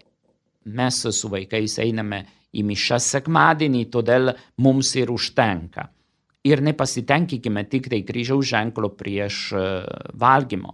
Mes 0.65 0.99
su 1.15 1.29
vaikais 1.29 1.77
einame 1.79 2.23
į 2.55 2.65
mišas 2.65 3.12
sekmadienį, 3.13 3.85
todėl 3.93 4.33
mums 4.63 4.95
ir 4.97 5.12
užtenka. 5.13 5.88
Ir 6.49 6.63
nepasitenkykime 6.63 7.65
tik 7.69 7.89
tai 7.91 8.01
kryžiaus 8.07 8.47
ženklo 8.49 8.93
prieš 8.97 9.49
valgymo. 10.17 10.73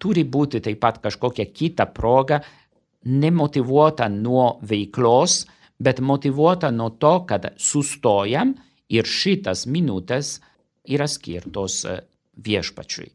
Turi 0.00 0.24
būti 0.24 0.62
taip 0.64 0.80
pat 0.80 1.00
kažkokia 1.02 1.50
kita 1.52 1.90
proga, 1.92 2.38
nemotivuota 3.04 4.08
nuo 4.08 4.60
veiklos, 4.62 5.44
bet 5.80 6.00
motivuota 6.00 6.70
nuo 6.70 6.90
to, 7.00 7.14
kad 7.28 7.50
sustojam 7.56 8.54
ir 8.88 9.04
šitas 9.04 9.66
minutės 9.66 10.38
yra 10.88 11.08
skirtos 11.08 11.82
viešpačiui. 12.40 13.10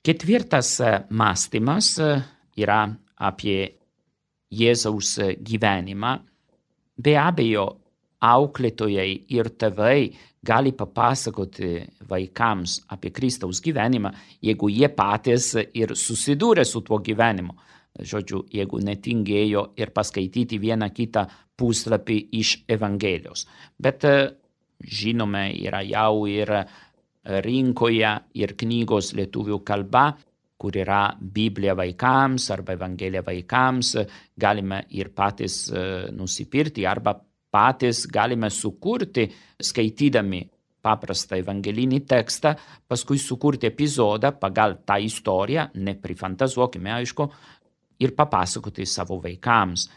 Ketvirtas 0.00 0.78
mąstymas 1.12 1.92
yra 2.56 2.80
apie 3.20 3.58
Jėzaus 4.50 5.18
gyvenimą, 5.44 6.16
be 7.04 7.16
abejo, 7.20 7.66
auklėtojai 8.20 9.12
ir 9.32 9.48
tėvai 9.56 10.10
gali 10.44 10.72
papasakoti 10.76 11.70
vaikams 12.08 12.80
apie 12.92 13.12
Kristaus 13.16 13.60
gyvenimą, 13.64 14.12
jeigu 14.44 14.68
jie 14.72 14.88
patys 14.92 15.54
ir 15.56 15.94
susidūrė 15.96 16.64
su 16.68 16.82
tuo 16.84 17.00
gyvenimu. 17.04 17.56
Žodžiu, 18.00 18.44
jeigu 18.54 18.78
netingėjo 18.86 19.64
ir 19.80 19.90
paskaityti 19.92 20.60
vieną 20.62 20.88
kitą 20.94 21.24
puslapį 21.58 22.18
iš 22.38 22.54
Evangelijos. 22.70 23.46
Bet 23.76 24.06
žinome, 24.80 25.50
yra 25.58 25.82
jau 25.84 26.24
ir 26.30 26.52
rinkoje 27.44 28.12
ir 28.40 28.54
knygos 28.56 29.12
lietuvių 29.18 29.58
kalba, 29.66 30.12
kur 30.60 30.76
yra 30.76 31.08
Biblija 31.16 31.72
vaikams 31.78 32.50
arba 32.52 32.76
Evangelija 32.76 33.24
vaikams, 33.24 33.94
galime 34.36 34.84
ir 34.92 35.08
patys 35.16 35.66
nusipirkti 36.12 36.84
arba 36.86 37.16
patys 37.50 38.06
galime 38.06 38.50
sukurti, 38.50 39.26
skaitydami 39.60 40.44
paprastą 40.80 41.36
evangelinį 41.40 42.00
tekstą, 42.08 42.54
paskui 42.88 43.18
sukurti 43.20 43.68
epizodą 43.68 44.32
pagal 44.40 44.78
tą 44.86 44.96
istoriją, 45.04 45.66
neprifantazuokime, 45.74 46.94
aišku, 47.00 47.26
ir 48.00 48.14
papasakoti 48.16 48.86
savo 48.88 49.20
vaikams. 49.20 49.88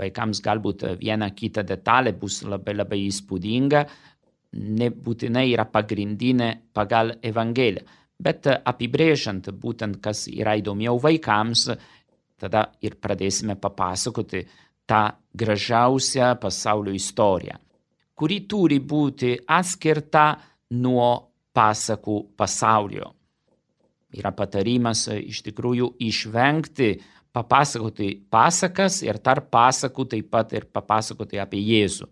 Vaikams 0.00 0.40
galbūt 0.42 0.86
viena 1.02 1.28
kita 1.36 1.66
detalė 1.68 2.14
bus 2.18 2.40
labai 2.48 2.74
labai 2.78 3.02
įspūdinga, 3.10 3.82
nebūtinai 4.52 5.46
yra 5.52 5.66
pagrindinė 5.68 6.48
pagal 6.72 7.16
Evangeliją. 7.22 8.00
Bet 8.22 8.46
apibrėžiant 8.46 9.48
būtent, 9.58 9.98
kas 10.02 10.28
yra 10.30 10.54
įdomiau 10.60 11.00
vaikams, 11.02 11.66
tada 12.38 12.68
ir 12.82 12.98
pradėsime 13.02 13.56
papasakoti 13.58 14.44
tą 14.86 15.02
gražiausią 15.38 16.34
pasaulio 16.42 16.94
istoriją, 16.94 17.56
kuri 18.14 18.42
turi 18.46 18.78
būti 18.78 19.34
atskirta 19.46 20.26
nuo 20.78 21.10
pasakų 21.54 22.18
pasaulio. 22.36 23.10
Yra 24.12 24.32
patarimas 24.36 25.06
iš 25.08 25.40
tikrųjų 25.48 25.94
išvengti 26.04 26.90
papasakoti 27.32 28.10
pasakas 28.30 29.00
ir 29.06 29.18
tarp 29.24 29.48
pasakų 29.52 30.06
taip 30.14 30.28
pat 30.32 30.52
ir 30.52 30.68
papasakoti 30.68 31.40
apie 31.40 31.62
Jėzų. 31.64 32.08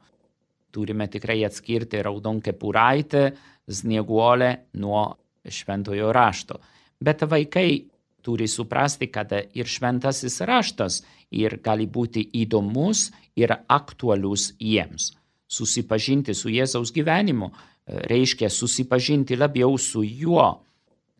Turime 0.70 1.08
tikrai 1.10 1.42
atskirti 1.44 2.00
raudonkepuraitę, 2.06 3.24
snieguolę 3.68 4.50
nuo 4.80 5.02
šventojo 5.48 6.12
rašto. 6.12 6.58
Bet 7.00 7.22
vaikai 7.22 7.84
turi 8.22 8.48
suprasti, 8.48 9.06
kad 9.06 9.32
ir 9.32 9.66
šventasis 9.66 10.40
raštas 10.40 11.00
ir 11.30 11.60
gali 11.64 11.86
būti 11.86 12.26
įdomus 12.42 13.08
ir 13.36 13.54
aktualus 13.68 14.52
jiems. 14.60 15.14
Susipažinti 15.50 16.34
su 16.34 16.50
Jėzaus 16.52 16.92
gyvenimu 16.94 17.50
reiškia 17.86 18.50
susipažinti 18.50 19.36
labiau 19.36 19.78
su 19.78 20.02
juo, 20.04 20.60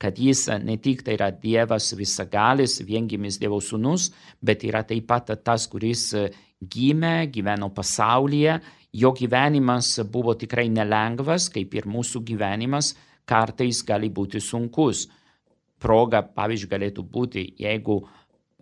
kad 0.00 0.18
jis 0.18 0.46
ne 0.64 0.76
tik 0.80 1.02
tai 1.04 1.16
yra 1.18 1.30
Dievas 1.30 1.90
visagalis, 1.96 2.78
viengimis 2.87 3.38
Dievo 3.40 3.59
sūnus, 3.61 4.11
bet 4.40 4.64
yra 4.64 4.85
taip 4.87 5.09
pat 5.11 5.33
tas, 5.44 5.66
kuris 5.68 6.12
gimė, 6.61 7.26
gyveno 7.33 7.68
pasaulyje, 7.74 8.61
jo 8.92 9.12
gyvenimas 9.16 9.98
buvo 10.12 10.35
tikrai 10.38 10.68
nelengvas, 10.72 11.48
kaip 11.52 11.74
ir 11.74 11.88
mūsų 11.90 12.22
gyvenimas, 12.30 12.94
kartais 13.31 13.85
gali 13.87 14.11
būti 14.11 14.43
sunkus. 14.43 15.07
Proga, 15.81 16.21
pavyzdžiui, 16.23 16.71
galėtų 16.75 17.05
būti, 17.09 17.47
jeigu 17.62 18.03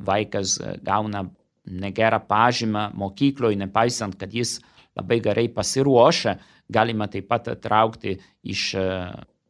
vaikas 0.06 0.58
e, 0.60 0.76
gauna 0.86 1.24
negerą 1.68 2.20
pažymą 2.28 2.90
mokykloje, 2.96 3.58
nepaisant, 3.58 4.14
kad 4.20 4.32
jis 4.32 4.58
labai 4.96 5.18
gerai 5.24 5.48
pasiruošia, 5.52 6.36
galima 6.70 7.08
taip 7.10 7.28
pat 7.30 7.50
traukti 7.62 8.16
iš 8.42 8.70
e, 8.78 8.86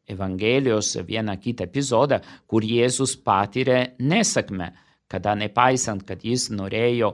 Evangelijos 0.08 0.94
vieną 1.04 1.34
kitą 1.36 1.66
epizodą, 1.68 2.22
kur 2.48 2.64
Jėzus 2.64 3.12
patyrė 3.20 3.98
nesėkmę, 4.00 4.70
kada 5.04 5.34
nepaisant, 5.36 6.00
kad 6.08 6.24
jis 6.24 6.46
norėjo, 6.48 7.10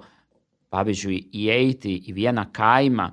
pavyzdžiui, 0.70 1.18
įeiti 1.34 1.96
į 2.06 2.14
vieną 2.14 2.44
kaimą 2.54 3.08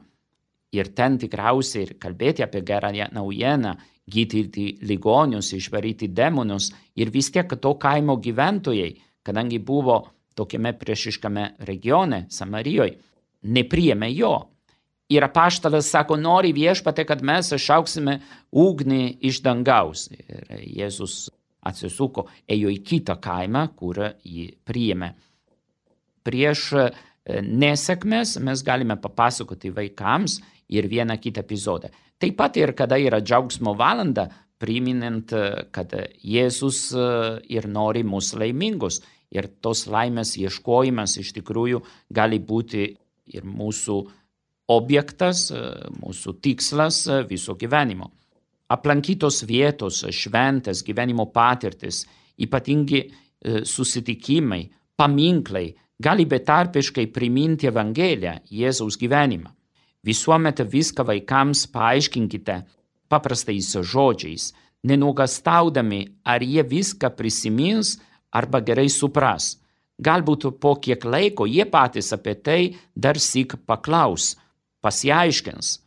ir 0.72 0.92
ten 0.96 1.18
tikriausiai 1.20 1.86
ir 1.86 1.94
kalbėti 2.02 2.46
apie 2.46 2.62
gerą 2.66 2.92
naujieną, 3.12 3.76
gydyti 4.12 4.80
ligonius, 4.88 5.54
išvaryti 5.54 6.10
demonus 6.12 6.72
ir 6.96 7.12
vis 7.12 7.32
tiek 7.32 7.48
to 7.62 7.76
kaimo 7.80 8.18
gyventojai, 8.18 8.96
kadangi 9.24 9.60
buvo 9.60 10.02
tokiame 10.36 10.74
priešiškame 10.80 11.46
regione, 11.68 12.26
Samarijoje, 12.30 12.98
nepriėmė 13.44 14.10
jo. 14.16 14.36
Ir 15.12 15.26
apaštalas 15.28 15.90
sako, 15.92 16.16
nori 16.16 16.54
viešpate, 16.56 17.04
kad 17.04 17.22
mes 17.22 17.52
išauksime 17.52 18.20
ugnį 18.52 19.18
iš 19.28 19.42
dangaus. 19.44 20.08
Ir 20.16 20.62
Jėzus 20.80 21.26
atsisuko, 21.68 22.30
ėjo 22.48 22.72
į 22.72 22.80
kitą 22.88 23.18
kaimą, 23.22 23.68
kur 23.76 24.00
jį 24.24 24.48
priėmė. 24.66 25.12
Prieš 26.24 26.70
nesėkmės 27.28 28.38
mes 28.42 28.64
galime 28.66 28.96
papasakoti 28.98 29.74
vaikams 29.76 30.40
ir 30.72 30.88
vieną 30.88 31.18
kitą 31.22 31.44
epizodą. 31.44 31.92
Taip 32.22 32.38
pat 32.40 32.58
ir 32.58 32.74
kada 32.78 32.98
yra 33.02 33.20
džiaugsmo 33.22 33.74
valanda, 33.78 34.30
priminant, 34.62 35.34
kad 35.74 35.94
Jėzus 36.22 36.92
e, 36.94 37.04
ir 37.50 37.68
nori 37.68 38.04
mus 38.06 38.32
laimingus. 38.38 39.02
Ir 39.32 39.48
tos 39.64 39.86
laimės 39.88 40.36
ieškojimas 40.38 41.16
iš 41.22 41.32
tikrųjų 41.38 41.80
gali 42.14 42.42
būti 42.44 42.84
ir 43.32 43.46
mūsų 43.48 43.98
objektas, 44.76 45.48
e, 45.56 45.62
mūsų 46.02 46.36
tikslas 46.44 47.06
e, 47.08 47.22
viso 47.30 47.56
gyvenimo. 47.60 48.12
Aplankytos 48.72 49.42
vietos, 49.48 50.04
šventės, 50.16 50.86
gyvenimo 50.88 51.26
patirtis, 51.34 52.06
ypatingi 52.40 53.02
susitikimai, 53.68 54.62
paminklai 54.96 55.66
gali 56.00 56.24
betarpiškai 56.30 57.10
priminti 57.12 57.68
Evangeliją, 57.68 58.38
Jėzaus 58.48 58.96
gyvenimą. 59.02 59.52
Visuomet 60.06 60.60
viską 60.66 61.06
vaikams 61.06 61.68
paaiškinkite 61.74 62.56
paprastais 63.12 63.76
žodžiais, 63.92 64.52
nenugastaudami, 64.88 66.02
ar 66.26 66.42
jie 66.42 66.64
viską 66.64 67.12
prisimins 67.18 68.00
arba 68.32 68.62
gerai 68.66 68.90
supras. 68.90 69.58
Galbūt 70.02 70.48
po 70.58 70.76
kiek 70.82 71.06
laiko 71.06 71.46
jie 71.46 71.66
patys 71.70 72.10
apie 72.16 72.34
tai 72.46 72.62
dar 72.96 73.20
sik 73.22 73.60
paklaus, 73.70 74.34
pasiaiškins. 74.82 75.78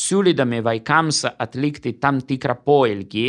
Siūlydami 0.00 0.60
vaikams 0.64 1.24
atlikti 1.30 1.94
tam 2.00 2.20
tikrą 2.20 2.56
poelgį, 2.66 3.28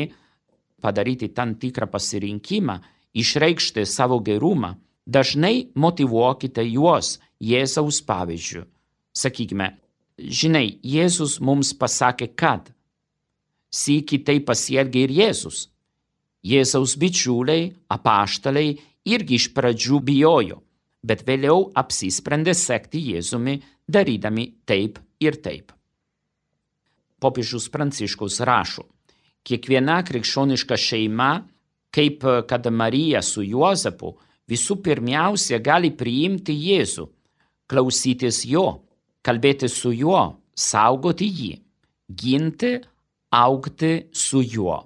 padaryti 0.83 1.29
tam 1.35 1.55
tikrą 1.55 1.87
pasirinkimą, 1.91 2.75
išreikšti 3.15 3.85
savo 3.87 4.19
gerumą, 4.19 4.73
dažnai 5.05 5.71
motivuokite 5.75 6.63
juos 6.67 7.19
Jėzaus 7.41 8.03
pavyzdžių. 8.07 8.65
Sakykime, 9.17 9.67
žinai, 10.29 10.77
Jėzus 10.83 11.39
mums 11.41 11.73
pasakė, 11.77 12.31
kad 12.35 12.71
sėki 13.71 14.21
tai 14.25 14.39
pasielgia 14.45 15.05
ir 15.07 15.13
Jėzus. 15.15 15.67
Jėzaus 16.41 16.95
bičiuliai, 16.97 17.69
apaštalai 17.93 18.79
irgi 19.05 19.37
iš 19.37 19.51
pradžių 19.55 20.01
bijojo, 20.05 20.57
bet 21.05 21.23
vėliau 21.27 21.69
apsisprendė 21.77 22.55
sekti 22.57 23.01
Jėzumi, 23.11 23.59
darydami 23.87 24.47
taip 24.65 24.99
ir 25.21 25.37
taip. 25.41 25.71
Popiežius 27.21 27.69
Pranciškus 27.69 28.39
rašo, 28.41 28.87
kiekviena 29.45 29.99
krikščioniška 30.05 30.77
šeima, 30.77 31.31
kaip 31.93 32.25
kad 32.49 32.69
Marija 32.73 33.21
su 33.21 33.43
Juozapu, 33.45 34.15
visų 34.49 34.79
pirmiausia 34.81 35.59
gali 35.61 35.91
priimti 35.93 36.55
Jėzų, 36.57 37.05
klausytis 37.69 38.41
jo 38.49 38.81
kalbėti 39.25 39.69
su 39.69 39.91
juo, 39.95 40.21
saugoti 40.57 41.27
jį, 41.27 41.51
ginti, 42.21 42.75
aukti 43.31 43.93
su 44.11 44.41
juo. 44.43 44.79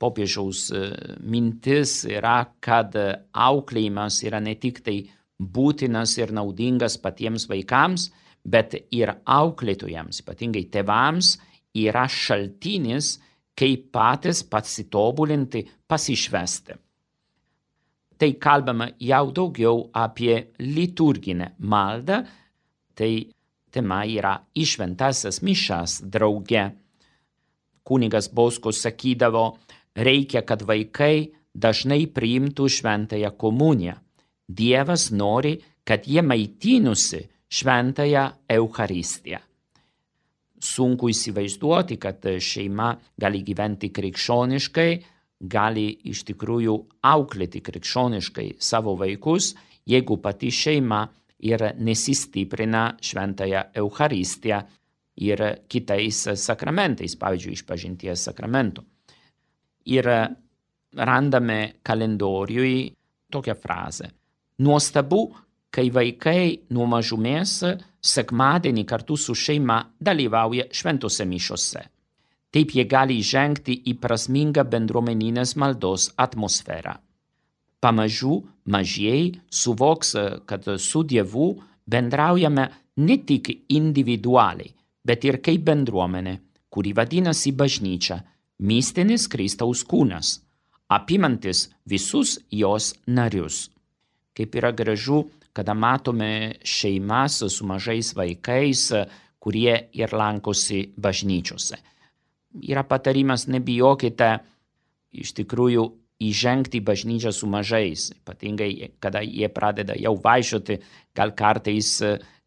Popiežiaus 0.00 0.70
e, 0.72 0.82
mintis 1.28 2.04
yra, 2.08 2.38
kad 2.60 2.94
auklėjimas 2.96 4.22
yra 4.24 4.40
ne 4.40 4.54
tik 4.56 4.80
tai 4.84 5.02
būtinas 5.40 6.16
ir 6.20 6.32
naudingas 6.36 6.96
patiems 7.00 7.46
vaikams, 7.48 8.08
bet 8.44 8.76
ir 8.96 9.12
auklėtojams, 9.28 10.22
ypatingai 10.22 10.66
tėvams, 10.72 11.34
yra 11.76 12.06
šaltinis, 12.08 13.18
kaip 13.56 13.90
patys 13.92 14.42
pasitobulinti, 14.48 15.66
pasišvesti. 15.88 16.76
Tai 18.20 18.30
kalbama 18.40 18.90
jau 19.00 19.26
daugiau 19.32 19.86
apie 19.96 20.52
liturginę 20.60 21.54
maldą, 21.58 22.20
tai 22.96 23.12
tema 23.72 24.02
yra 24.06 24.36
išventasias 24.54 25.40
mišas 25.42 26.00
drauge. 26.02 26.68
Kunigas 27.82 28.28
Boskus 28.32 28.82
sakydavo, 28.84 29.56
reikia, 29.96 30.42
kad 30.46 30.62
vaikai 30.62 31.30
dažnai 31.54 32.06
priimtų 32.06 32.68
šventąją 32.70 33.32
komuniją. 33.38 33.96
Dievas 34.50 35.10
nori, 35.10 35.56
kad 35.84 36.06
jie 36.06 36.22
maitinusi 36.22 37.24
šventąją 37.50 38.26
Eucharistiją. 38.48 39.38
Sunku 40.60 41.08
įsivaizduoti, 41.08 41.96
kad 41.96 42.26
šeima 42.38 42.92
gali 43.16 43.40
gyventi 43.46 43.88
krikščioniškai, 43.96 44.90
gali 45.40 45.86
iš 46.10 46.26
tikrųjų 46.28 46.74
auklėti 47.00 47.62
krikščioniškai 47.64 48.46
savo 48.60 48.92
vaikus, 49.00 49.54
jeigu 49.88 50.18
pati 50.20 50.50
šeima 50.52 51.06
ir 51.42 51.64
nesistiprina 51.78 52.96
šventąją 53.00 53.62
Eucharistiją 53.74 54.60
ir 55.20 55.42
kitais 55.68 56.22
sakramentais, 56.34 57.16
pavyzdžiui, 57.16 57.56
išpažinties 57.58 58.24
sakramentu. 58.30 58.84
Ir 59.90 60.06
randame 60.96 61.60
kalendoriui 61.82 62.90
tokią 63.30 63.54
frazę. 63.54 64.10
Nuostabu, 64.58 65.22
kai 65.70 65.88
vaikai 65.94 66.66
nuo 66.74 66.86
mažumės 66.90 67.60
sekmadienį 68.00 68.84
kartu 68.88 69.16
su 69.16 69.36
šeima 69.36 69.78
dalyvauja 70.00 70.66
šventose 70.72 71.24
mišiose. 71.28 71.84
Taip 72.50 72.72
jie 72.74 72.84
gali 72.90 73.20
žengti 73.22 73.76
į 73.86 73.94
prasmingą 74.02 74.64
bendruomeninės 74.66 75.54
maldos 75.56 76.08
atmosferą. 76.18 76.96
Pamažu 77.80 78.42
mažieji 78.64 79.40
suvoks, 79.50 80.14
kad 80.46 80.64
su 80.78 81.02
Dievu 81.02 81.54
bendraujame 81.86 82.68
ne 82.96 83.16
tik 83.26 83.50
individualiai, 83.68 84.72
bet 85.04 85.24
ir 85.24 85.40
kaip 85.44 85.64
bendruomenė, 85.64 86.36
kuri 86.70 86.92
vadinasi 86.94 87.52
bažnyčia, 87.56 88.20
mistinis 88.60 89.26
Kristaus 89.32 89.82
kūnas, 89.88 90.36
apimantis 90.92 91.68
visus 91.88 92.38
jos 92.50 92.92
narius. 93.06 93.68
Kaip 94.36 94.54
yra 94.60 94.70
gražu, 94.76 95.24
kada 95.52 95.74
matome 95.74 96.60
šeimas 96.62 97.40
su 97.48 97.66
mažais 97.66 98.12
vaikais, 98.14 98.90
kurie 99.40 99.74
ir 99.96 100.12
lankosi 100.12 100.84
bažnyčiose. 100.96 101.78
Yra 102.60 102.84
patarimas 102.84 103.46
nebijokite 103.48 104.30
iš 105.10 105.32
tikrųjų 105.38 105.86
įžengti 106.20 106.80
į 106.80 106.84
bažnyčią 106.84 107.32
su 107.32 107.48
mažais, 107.50 108.10
ypatingai 108.14 108.92
kada 109.00 109.22
jie 109.24 109.48
pradeda 109.52 109.96
jau 109.96 110.14
vaikščioti, 110.20 110.76
gal 111.16 111.32
kartais 111.36 111.94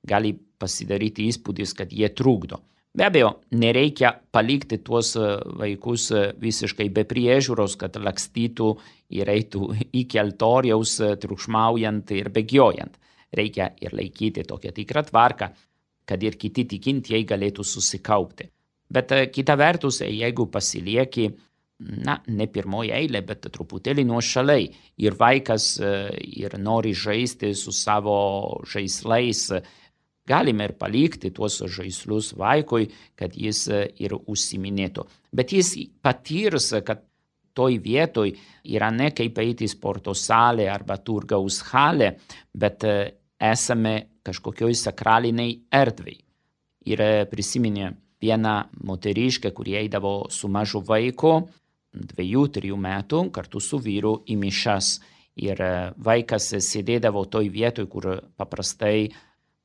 gali 0.05 0.33
pasidaryti 0.59 1.27
įspūdis, 1.31 1.73
kad 1.77 1.91
jie 1.91 2.09
trukdo. 2.13 2.61
Be 2.93 3.07
abejo, 3.07 3.29
nereikia 3.57 4.11
palikti 4.31 4.77
tuos 4.85 5.15
vaikus 5.17 6.11
visiškai 6.41 6.91
be 6.93 7.07
priežiūros, 7.09 7.73
kad 7.81 7.97
lakstytų 7.97 8.67
ir 9.17 9.31
eitų 9.33 9.69
iki 10.03 10.21
altoriaus 10.21 10.99
triukšmaujant 11.23 12.13
ir 12.13 12.29
bėgiojant. 12.35 12.99
Reikia 13.33 13.71
ir 13.81 13.95
laikyti 13.97 14.43
tokią 14.45 14.75
tikrą 14.77 15.01
tvarką, 15.07 15.47
kad 16.05 16.21
ir 16.21 16.37
kiti 16.37 16.67
tikintieji 16.69 17.25
galėtų 17.25 17.65
susikaupti. 17.65 18.51
Bet 18.93 19.09
kita 19.33 19.55
vertus, 19.57 20.03
jeigu 20.05 20.45
pasilieki, 20.53 21.31
na, 21.83 22.17
ne 22.27 22.47
pirmoje 22.47 22.93
eilė, 22.95 23.23
bet 23.27 23.47
truputėlį 23.53 24.05
nuošaliai 24.07 24.67
ir 25.03 25.15
vaikas 25.19 25.77
ir 25.81 26.57
nori 26.59 26.93
žaisti 26.95 27.53
su 27.57 27.73
savo 27.75 28.17
žaislais, 28.69 29.49
Galime 30.23 30.69
ir 30.69 30.71
palikti 30.79 31.33
tuos 31.35 31.57
žaislus 31.67 32.29
vaikui, 32.39 32.85
kad 33.19 33.33
jis 33.35 33.65
ir 33.99 34.13
užsiminėtų. 34.15 35.03
Bet 35.35 35.51
jis 35.51 35.73
patirs, 35.99 36.69
kad 36.87 37.01
toj 37.53 37.75
vietoj 37.83 38.31
yra 38.63 38.89
ne 38.95 39.11
kaip 39.11 39.41
eiti 39.43 39.67
į 39.67 39.73
sporto 39.73 40.15
salę 40.15 40.69
arba 40.71 40.95
turgaus 40.97 41.59
halę, 41.73 42.13
bet 42.55 42.85
esame 43.35 43.95
kažkokioj 44.23 44.77
sakraliniai 44.79 45.57
erdvei. 45.75 46.15
Ir 46.87 47.03
prisiminė 47.31 47.91
vieną 48.23 48.55
moteriškę, 48.87 49.51
kurie 49.51 49.75
eidavo 49.81 50.29
su 50.31 50.47
mažu 50.47 50.79
vaiku, 50.87 51.35
dviejų, 51.93 52.47
trijų 52.57 52.77
metų, 52.79 53.27
kartu 53.33 53.61
su 53.61 53.79
vyru 53.81 54.19
į 54.27 54.37
mišas. 54.41 54.97
Ir 55.43 55.57
vaikas 55.97 56.51
sėdėdavo 56.61 57.23
toj 57.25 57.47
vietoj, 57.49 57.87
kur 57.89 58.09
paprastai 58.37 59.07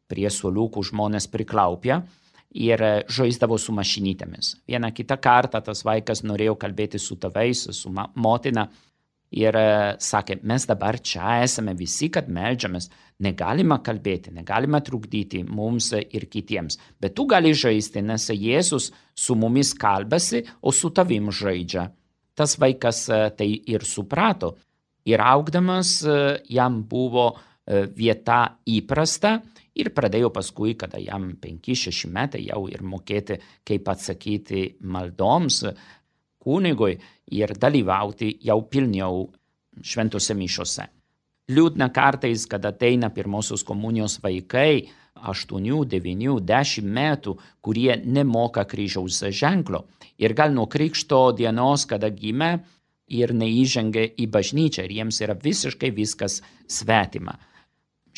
prie 0.09 0.31
suoliukų 0.33 0.81
žmonės 0.89 1.29
priklaupia 1.29 2.01
ir 2.57 2.81
žaisdavo 3.13 3.59
su 3.61 3.75
mašinytėmis. 3.77 4.55
Vieną 4.69 4.91
kitą 4.97 5.19
kartą 5.21 5.61
tas 5.65 5.85
vaikas 5.85 6.25
norėjo 6.25 6.57
kalbėti 6.61 7.01
su 7.01 7.19
tėvais, 7.21 7.67
su 7.77 7.93
motina 7.93 8.69
ir 9.31 9.59
sakė, 10.01 10.39
mes 10.49 10.65
dabar 10.67 10.99
čia 11.05 11.43
esame 11.45 11.75
visi, 11.77 12.09
kad 12.09 12.31
melžiamės, 12.33 12.89
negalima 13.21 13.83
kalbėti, 13.85 14.33
negalima 14.33 14.81
trukdyti 14.81 15.43
mums 15.45 15.93
ir 15.93 16.29
kitiems, 16.33 16.79
bet 17.01 17.15
tu 17.15 17.27
gali 17.29 17.53
žaisti, 17.53 18.01
nes 18.03 18.31
Jėzus 18.33 18.91
su 19.15 19.37
mumis 19.37 19.75
kalbasi, 19.75 20.47
o 20.63 20.73
su 20.73 20.91
tavim 20.91 21.29
žaidžia. 21.29 21.91
Tas 22.39 22.55
vaikas 22.61 23.05
tai 23.35 23.49
ir 23.67 23.83
suprato. 23.83 24.55
Ir 25.09 25.19
augdamas 25.25 25.97
jam 26.47 26.83
buvo 26.87 27.33
vieta 27.97 28.45
įprasta 28.71 29.39
ir 29.79 29.91
pradėjo 29.95 30.31
paskui, 30.35 30.75
kada 30.79 31.01
jam 31.03 31.33
5-6 31.43 32.11
metai 32.15 32.45
jau 32.47 32.67
ir 32.71 32.85
mokėti, 32.87 33.39
kaip 33.67 33.89
atsakyti 33.91 34.63
maldoms 34.87 35.65
kunigui 36.39 36.95
ir 37.35 37.53
dalyvauti 37.59 38.37
jau 38.47 38.61
pilniau 38.71 39.27
šventose 39.83 40.35
mišose. 40.39 40.87
Liūdna 41.49 41.89
kartais, 41.95 42.45
kad 42.51 42.65
ateina 42.69 43.09
pirmosios 43.15 43.65
komunijos 43.65 44.19
vaikai, 44.23 44.89
8, 45.23 45.85
9, 45.91 46.41
10 46.47 46.89
metų, 46.99 47.37
kurie 47.61 47.97
nemoka 48.05 48.65
kryžiaus 48.69 49.23
ženklo. 49.31 49.85
Ir 50.19 50.35
gal 50.35 50.55
nuo 50.55 50.67
krikšto 50.71 51.33
dienos, 51.39 51.87
kada 51.87 52.11
gimė 52.11 52.59
ir 53.09 53.33
neįžengia 53.35 54.15
į 54.21 54.27
bažnyčią 54.33 54.85
ir 54.85 54.97
jiems 55.01 55.21
yra 55.25 55.37
visiškai 55.39 55.91
viskas 55.95 56.41
svetima. 56.69 57.37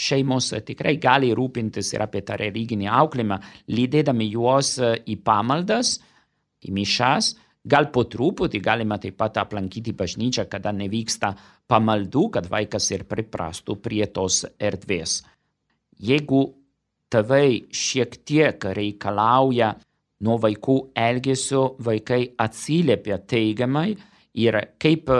Šeimos 0.01 0.53
tikrai 0.65 0.97
gali 0.97 1.33
rūpintis 1.37 1.93
ir 1.95 2.03
apie 2.05 2.23
tą 2.25 2.39
religinį 2.41 2.89
auklėjimą, 2.89 3.39
lydėdami 3.69 4.31
juos 4.33 4.79
į 4.81 5.17
pamaldas, 5.25 5.99
į 6.65 6.73
mišas, 6.73 7.35
gal 7.65 7.91
po 7.93 8.07
truputį 8.09 8.63
galima 8.65 8.97
taip 9.01 9.19
pat 9.21 9.37
aplankyti 9.43 9.93
bažnyčią, 9.97 10.47
kada 10.49 10.73
nevyksta 10.73 11.35
pamaldų, 11.69 12.31
kad 12.37 12.49
vaikas 12.51 12.89
ir 12.95 13.05
priprastų 13.09 13.77
prie 13.85 14.07
tos 14.09 14.45
erdvės. 14.59 15.21
Jeigu 16.01 16.47
tėvai 17.11 17.67
šiek 17.75 18.21
tiek 18.27 18.65
reikalauja 18.77 19.75
nuo 20.25 20.37
vaikų 20.41 20.79
elgesio, 20.97 21.75
vaikai 21.83 22.23
atsiliepia 22.39 23.19
teigiamai 23.19 23.89
ir 24.41 24.59
kaip 24.81 25.11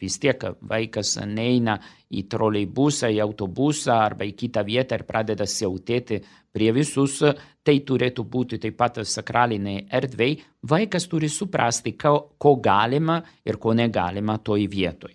vis 0.00 0.18
tiek 0.20 0.40
vaikas 0.68 1.16
neina 1.26 1.78
į 2.14 2.26
troleibusą, 2.30 3.08
į 3.10 3.22
autobusą 3.24 3.96
arba 4.04 4.26
į 4.28 4.34
kitą 4.38 4.64
vietą 4.66 4.98
ir 4.98 5.06
pradeda 5.08 5.46
siautėti 5.48 6.20
prie 6.54 6.70
visus, 6.76 7.18
tai 7.64 7.78
turėtų 7.88 8.24
būti 8.30 8.60
taip 8.62 8.76
pat 8.78 9.00
sakraliniai 9.02 9.86
erdvei, 9.90 10.36
vaikas 10.70 11.08
turi 11.10 11.30
suprasti, 11.32 11.96
ko, 11.98 12.36
ko 12.38 12.56
galima 12.62 13.20
ir 13.44 13.58
ko 13.58 13.74
negalima 13.74 14.38
toj 14.38 14.68
vietoj. 14.70 15.14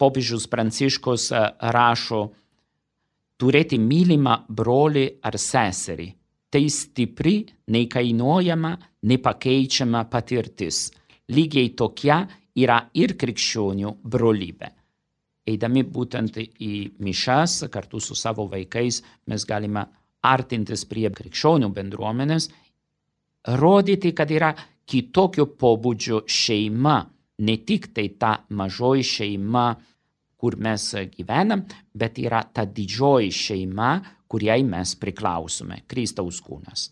Popiežius 0.00 0.46
Pranciškus 0.48 1.26
rašo, 1.74 2.22
turėti 3.40 3.78
mylimą 3.80 4.36
brolį 4.48 5.06
ar 5.24 5.38
seserį. 5.40 6.08
Tai 6.50 6.62
stipri, 6.66 7.36
neįkainuojama, 7.70 8.72
nepakeičiama 9.06 10.04
patirtis. 10.10 10.88
Lygiai 11.30 11.70
tokia 11.78 12.24
yra 12.58 12.80
ir 12.98 13.14
krikščionių 13.16 13.94
brolybė. 14.02 14.70
Eidami 15.50 15.84
būtent 15.86 16.36
į 16.42 16.74
mišas 17.00 17.64
kartu 17.72 18.00
su 18.02 18.16
savo 18.18 18.46
vaikais 18.50 19.00
mes 19.30 19.46
galime 19.46 19.86
artintis 20.26 20.84
prie 20.90 21.08
krikščionių 21.08 21.70
bendruomenės, 21.74 22.50
rodyti, 23.60 24.12
kad 24.12 24.30
yra 24.30 24.50
kitokio 24.90 25.46
pobūdžio 25.56 26.24
šeima, 26.26 26.98
ne 27.46 27.56
tik 27.64 27.92
tai 27.94 28.08
ta 28.20 28.34
mažoji 28.50 29.06
šeima, 29.06 29.68
kur 30.40 30.56
mes 30.56 30.86
gyvenam, 31.12 31.66
bet 31.92 32.16
yra 32.18 32.40
ta 32.52 32.64
didžioji 32.64 33.34
šeima, 33.34 33.90
kuriai 34.30 34.64
mes 34.64 34.94
priklausome- 34.96 35.82
Kristaus 35.90 36.40
kūnas. 36.40 36.88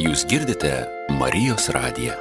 Jūs 0.00 0.24
girdite 0.24 0.72
Marijos 1.18 1.68
radiją. 1.76 2.14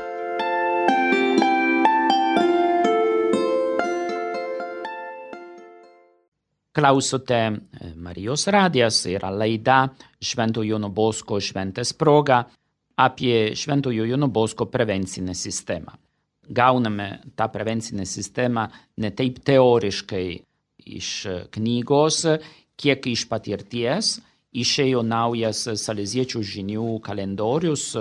Klausote 6.75 7.39
Marijos 7.95 8.47
radijas 8.47 9.05
yra 9.07 9.29
laida 9.31 9.77
Švento 10.21 10.63
Jono 10.63 10.89
Bosko 10.89 11.39
šventės 11.39 11.95
proga 11.97 12.43
apie 12.99 13.55
Šventojo 13.55 14.05
Jono 14.05 14.27
Bosko 14.27 14.67
prevencinę 14.67 15.35
sistemą. 15.35 15.95
gauname 16.49 17.19
tą 17.35 17.49
prevencinę 17.49 18.05
sistemą 18.05 18.67
ne 18.97 19.11
taip 19.11 19.39
teoriškai 19.45 20.41
iš 20.97 21.09
knygos, 21.53 22.25
kiek 22.75 23.05
iš 23.07 23.27
patirties. 23.29 24.17
Išėjo 24.49 25.03
naujas 25.05 25.67
saleziečių 25.77 26.39
žinių 26.41 26.85
kalendorius 27.05 27.91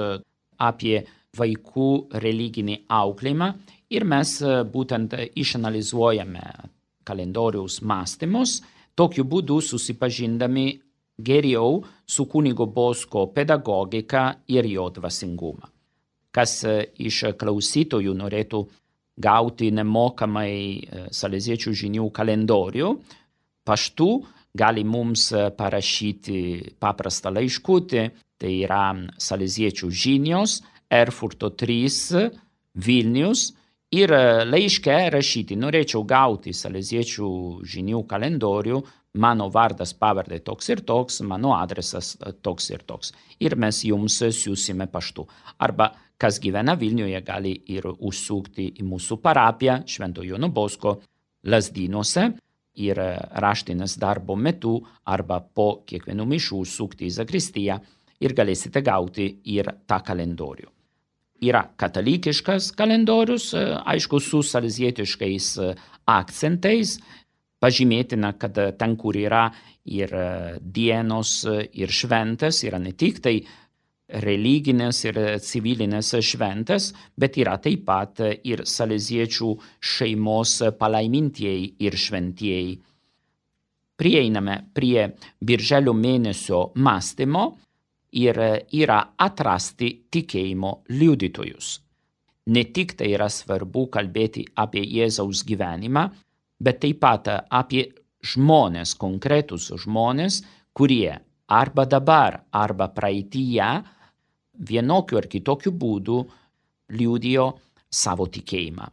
apie 0.56 1.02
vaikų 1.36 1.88
religinį 2.24 2.78
auklėjimą 2.88 3.48
ir 3.92 4.06
mes 4.08 4.32
būtent 4.72 5.12
išanalizuojame 5.36 6.46
kalendoriaus 7.04 7.82
mąstymus, 7.84 8.62
tokiu 8.96 9.26
būdu 9.28 9.60
susipažindami 9.60 10.80
geriau 11.18 11.82
su 12.06 12.26
kunigo 12.30 12.66
Bosko 12.66 13.26
pedagogika 13.34 14.30
ir 14.48 14.66
jo 14.70 14.88
dvasingumą. 14.94 15.66
Kas 16.30 16.62
iš 16.98 17.24
klausytojų 17.40 18.14
norėtų 18.14 18.62
gauti 19.18 19.72
nemokamai 19.74 21.10
saleziečių 21.10 21.72
žinių 21.74 22.10
kalendorių, 22.14 22.92
paštu 23.66 24.08
gali 24.58 24.84
mums 24.86 25.28
parašyti 25.58 26.40
paprastą 26.80 27.32
laiškutį, 27.34 28.04
tai 28.38 28.52
yra 28.62 28.92
saleziečių 29.18 29.90
žinios, 29.90 30.60
Erfurto 30.88 31.50
3, 31.52 32.22
Vilnius 32.78 33.50
ir 33.92 34.12
laiške 34.48 34.96
rašyti, 35.12 35.58
norėčiau 35.58 36.04
gauti 36.08 36.54
saleziečių 36.56 37.28
žinių 37.68 38.04
kalendorių, 38.08 38.80
mano 39.14 39.48
vardas 39.50 39.94
pavardė 39.94 40.40
toks 40.44 40.68
ir 40.68 40.82
toks, 40.86 41.22
mano 41.22 41.54
adresas 41.56 42.16
toks 42.42 42.70
ir 42.70 42.84
toks. 42.86 43.12
Ir 43.40 43.56
mes 43.56 43.80
jums 43.84 44.20
siūsime 44.22 44.88
paštu. 44.92 45.26
Arba 45.58 45.92
kas 46.18 46.40
gyvena 46.42 46.74
Vilniuje, 46.78 47.20
gali 47.22 47.54
ir 47.70 47.86
užsukti 47.88 48.72
į 48.80 48.86
mūsų 48.86 49.20
parapiją 49.22 49.82
Švento 49.86 50.24
Jono 50.26 50.50
Bosko 50.50 50.98
Lasdynuose 51.48 52.32
ir 52.78 52.98
raštinės 53.42 53.96
darbo 53.98 54.36
metu 54.36 54.78
arba 55.06 55.40
po 55.40 55.84
kiekvienų 55.86 56.26
mišų 56.34 56.64
užsukti 56.64 57.06
į 57.06 57.14
Zakristiją 57.20 57.78
ir 58.22 58.34
galėsite 58.34 58.82
gauti 58.82 59.28
ir 59.54 59.70
tą 59.86 60.00
kalendorių. 60.06 60.68
Yra 61.46 61.62
katalikiškas 61.78 62.72
kalendorius, 62.74 63.52
aišku, 63.54 64.18
su 64.18 64.42
salzietiškais 64.42 65.52
akcentais, 66.10 66.96
pažymėtina, 67.60 68.34
kad 68.38 68.58
ten, 68.78 68.96
kur 68.96 69.16
yra 69.18 69.48
ir 69.88 70.12
dienos, 70.60 71.40
ir 71.72 71.94
šventės, 71.94 72.62
yra 72.68 72.80
ne 72.82 72.92
tik 72.98 73.22
tai 73.24 73.38
religinės 74.08 75.02
ir 75.04 75.18
civilinės 75.44 76.14
šventės, 76.24 76.92
bet 77.16 77.36
yra 77.40 77.58
taip 77.60 77.84
pat 77.84 78.22
ir 78.24 78.64
saleziečių 78.64 79.50
šeimos 79.80 80.54
palaimintieji 80.80 81.74
ir 81.84 81.96
šventieji. 81.96 82.78
Prieiname 83.98 84.60
prie 84.72 85.08
birželio 85.42 85.92
mėnesio 85.92 86.68
mąstymo 86.78 87.44
ir 88.22 88.38
yra 88.72 89.00
atrasti 89.18 89.90
tikėjimo 90.08 90.72
liudytojus. 90.94 91.72
Ne 92.48 92.62
tik 92.72 92.94
tai 92.96 93.10
yra 93.12 93.26
svarbu 93.28 93.88
kalbėti 93.92 94.46
apie 94.56 94.86
Jėzaus 94.86 95.42
gyvenimą, 95.44 96.06
bet 96.60 96.80
taip 96.82 97.00
pat 97.02 97.30
apie 97.48 97.86
žmonės, 98.24 98.94
konkretus 98.98 99.70
žmonės, 99.84 100.42
kurie 100.74 101.18
arba 101.48 101.86
dabar, 101.86 102.42
arba 102.50 102.90
praeityje 102.92 103.70
vienokiu 104.68 105.18
ar 105.22 105.26
kitokiu 105.30 105.72
būdu 105.72 106.20
liudijo 106.98 107.48
savo 107.88 108.26
tikėjimą. 108.26 108.88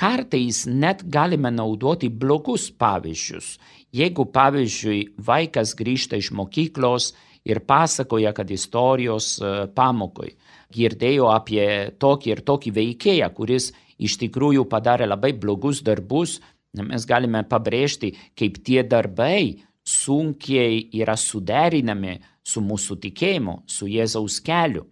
Kartais 0.00 0.64
net 0.66 1.02
galime 1.12 1.50
naudoti 1.52 2.08
blogus 2.08 2.70
pavyzdžius. 2.72 3.58
Jeigu, 3.92 4.24
pavyzdžiui, 4.32 5.00
vaikas 5.26 5.74
grįžta 5.76 6.16
iš 6.16 6.30
mokyklos 6.32 7.10
ir 7.44 7.60
pasakoja, 7.68 8.32
kad 8.32 8.48
istorijos 8.50 9.34
pamokoj 9.76 10.32
girdėjo 10.72 11.28
apie 11.34 11.66
tokį 12.00 12.32
ir 12.32 12.42
tokį 12.46 12.72
veikėją, 12.78 13.28
kuris 13.36 13.70
iš 14.00 14.16
tikrųjų 14.22 14.64
padarė 14.70 15.10
labai 15.10 15.34
blogus 15.36 15.82
darbus, 15.84 16.38
mes 16.86 17.06
galime 17.06 17.42
pabrėžti, 17.48 18.12
kaip 18.38 18.60
tie 18.66 18.82
darbai 18.86 19.62
sunkiai 19.86 20.84
yra 21.00 21.16
suderinami 21.18 22.18
su 22.46 22.62
mūsų 22.62 22.98
tikėjimu, 23.04 23.62
su 23.66 23.88
Jėzaus 23.90 24.38
keliu. 24.44 24.86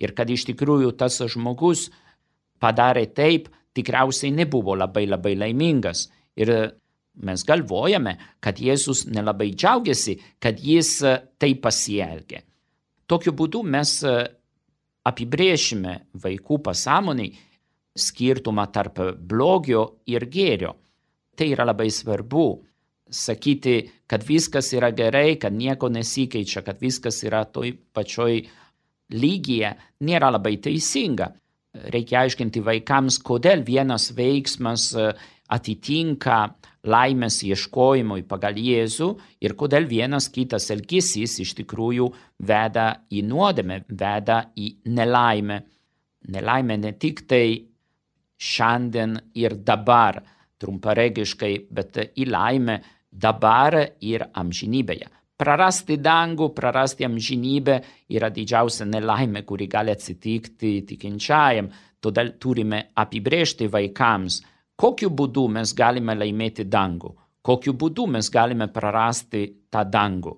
Ir 0.00 0.14
kad 0.16 0.30
iš 0.32 0.46
tikrųjų 0.48 0.94
tas 0.96 1.18
žmogus 1.28 1.90
padarė 2.60 3.06
taip, 3.12 3.50
tikriausiai 3.76 4.32
nebuvo 4.32 4.74
labai 4.78 5.04
labai 5.08 5.34
laimingas. 5.36 6.08
Ir 6.40 6.52
mes 7.20 7.44
galvojame, 7.44 8.16
kad 8.40 8.60
Jėzus 8.60 9.04
nelabai 9.10 9.50
džiaugiasi, 9.52 10.16
kad 10.40 10.60
jis 10.60 10.96
taip 11.40 11.60
pasielgė. 11.66 12.42
Tokiu 13.10 13.34
būdu 13.36 13.62
mes 13.66 13.98
apibrėšime 15.10 15.96
vaikų 16.22 16.60
pasąmoniai 16.64 17.34
skirtumą 17.98 18.66
tarp 18.72 19.00
blogio 19.18 19.82
ir 20.06 20.26
gėrio. 20.30 20.76
Tai 21.40 21.46
yra 21.48 21.64
labai 21.64 21.88
svarbu 21.88 22.46
sakyti, 23.08 23.78
kad 24.06 24.26
viskas 24.28 24.74
yra 24.76 24.90
gerai, 24.92 25.38
kad 25.40 25.54
nieko 25.56 25.88
nesikeičia, 25.88 26.60
kad 26.66 26.80
viskas 26.84 27.22
yra 27.24 27.46
toj 27.48 27.72
pačioj 27.96 28.42
lygyje, 29.16 29.70
nėra 30.04 30.28
labai 30.34 30.58
teisinga. 30.60 31.30
Reikia 31.94 32.26
aiškinti 32.26 32.60
vaikams, 32.66 33.16
kodėl 33.24 33.62
vienas 33.64 34.10
veiksmas 34.18 34.90
atitinka 35.50 36.38
laimės 36.92 37.38
ieškojimui 37.46 38.26
pagal 38.28 38.58
Jėzų 38.60 39.08
ir 39.40 39.54
kodėl 39.58 39.86
vienas 39.88 40.28
kitas 40.34 40.68
elgesys 40.74 41.38
iš 41.40 41.54
tikrųjų 41.62 42.10
veda 42.52 42.86
į 43.10 43.22
nuodėmę, 43.30 43.80
veda 43.88 44.42
į 44.60 44.74
nelaimę. 44.92 45.60
Nelaimė 46.36 46.76
ne 46.84 46.92
tik 47.00 47.24
tai 47.32 47.46
šiandien 48.36 49.16
ir 49.40 49.56
dabar, 49.64 50.20
trumparegiškai, 50.60 51.54
bet 51.70 51.98
į 52.14 52.28
laimę 52.30 52.76
dabar 53.10 53.76
ir 54.00 54.26
amžinybėje. 54.38 55.08
Prarasti 55.40 55.96
dangų, 55.96 56.50
prarasti 56.52 57.06
amžinybę 57.06 57.78
yra 58.12 58.28
didžiausia 58.28 58.84
nelaimė, 58.84 59.40
kuri 59.48 59.70
gali 59.72 59.94
atsitikti 59.94 60.82
tikinčiajam. 60.88 61.70
Todėl 62.00 62.34
turime 62.40 62.82
apibrėžti 62.96 63.68
vaikams, 63.72 64.40
kokiu 64.76 65.10
būdu 65.12 65.46
mes 65.56 65.72
galime 65.76 66.16
laimėti 66.16 66.64
dangų, 66.68 67.10
kokiu 67.44 67.74
būdu 67.76 68.06
mes 68.08 68.28
galime 68.32 68.68
prarasti 68.72 69.46
tą 69.72 69.84
dangų. 69.88 70.36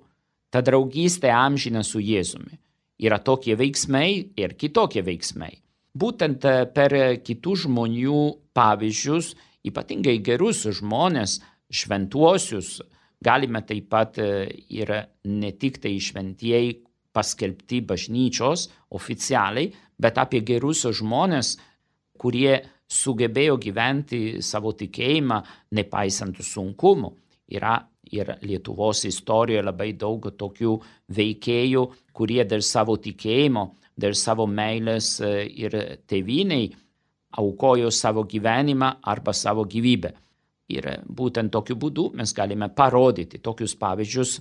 Ta 0.51 0.63
draugystė 0.63 1.31
amžina 1.35 1.83
su 1.87 1.99
Jėzumi. 2.03 2.59
Yra 3.03 3.19
tokie 3.19 3.57
veiksmai 3.59 4.09
ir 4.39 4.55
kitokie 4.55 5.03
veiksmai. 5.03 5.53
Būtent 5.99 6.45
per 6.75 6.95
kitų 7.27 7.57
žmonių 7.65 8.21
pavyzdžius 8.55 9.33
ypatingai 9.67 10.19
gerus 10.25 10.65
žmonės, 10.79 11.39
šventuosius, 11.73 12.81
galime 13.23 13.63
taip 13.67 13.89
pat 13.93 14.19
ir 14.19 14.93
ne 15.25 15.53
tik 15.53 15.79
tai 15.83 15.95
šventieji 16.03 16.81
paskelbti 17.13 17.83
bažnyčios 17.87 18.69
oficialiai, 18.97 19.71
bet 20.01 20.19
apie 20.19 20.43
gerus 20.47 20.85
žmonės, 20.99 21.57
kurie 22.19 22.59
sugebėjo 22.93 23.57
gyventi 23.61 24.21
savo 24.45 24.73
tikėjimą 24.77 25.41
nepaisant 25.79 26.43
sunkumų. 26.45 27.13
Yra 27.53 27.77
ir 28.13 28.35
Lietuvos 28.45 29.05
istorijoje 29.09 29.65
labai 29.65 29.93
daug 29.99 30.29
tokių 30.39 30.75
veikėjų, 31.17 31.85
kurie 32.13 32.43
dėl 32.49 32.65
savo 32.65 32.97
tikėjimo, 33.01 33.65
dėl 33.97 34.17
savo 34.17 34.47
meilės 34.49 35.19
ir 35.23 35.77
teviniai 36.09 36.71
aukojo 37.39 37.91
savo 37.91 38.25
gyvenimą 38.29 38.93
arba 39.03 39.33
savo 39.33 39.65
gyvybę. 39.65 40.13
Ir 40.73 40.89
būtent 41.09 41.53
tokiu 41.53 41.77
būdu 41.77 42.11
mes 42.17 42.33
galime 42.33 42.69
parodyti 42.73 43.41
tokius 43.43 43.75
pavyzdžius 43.77 44.39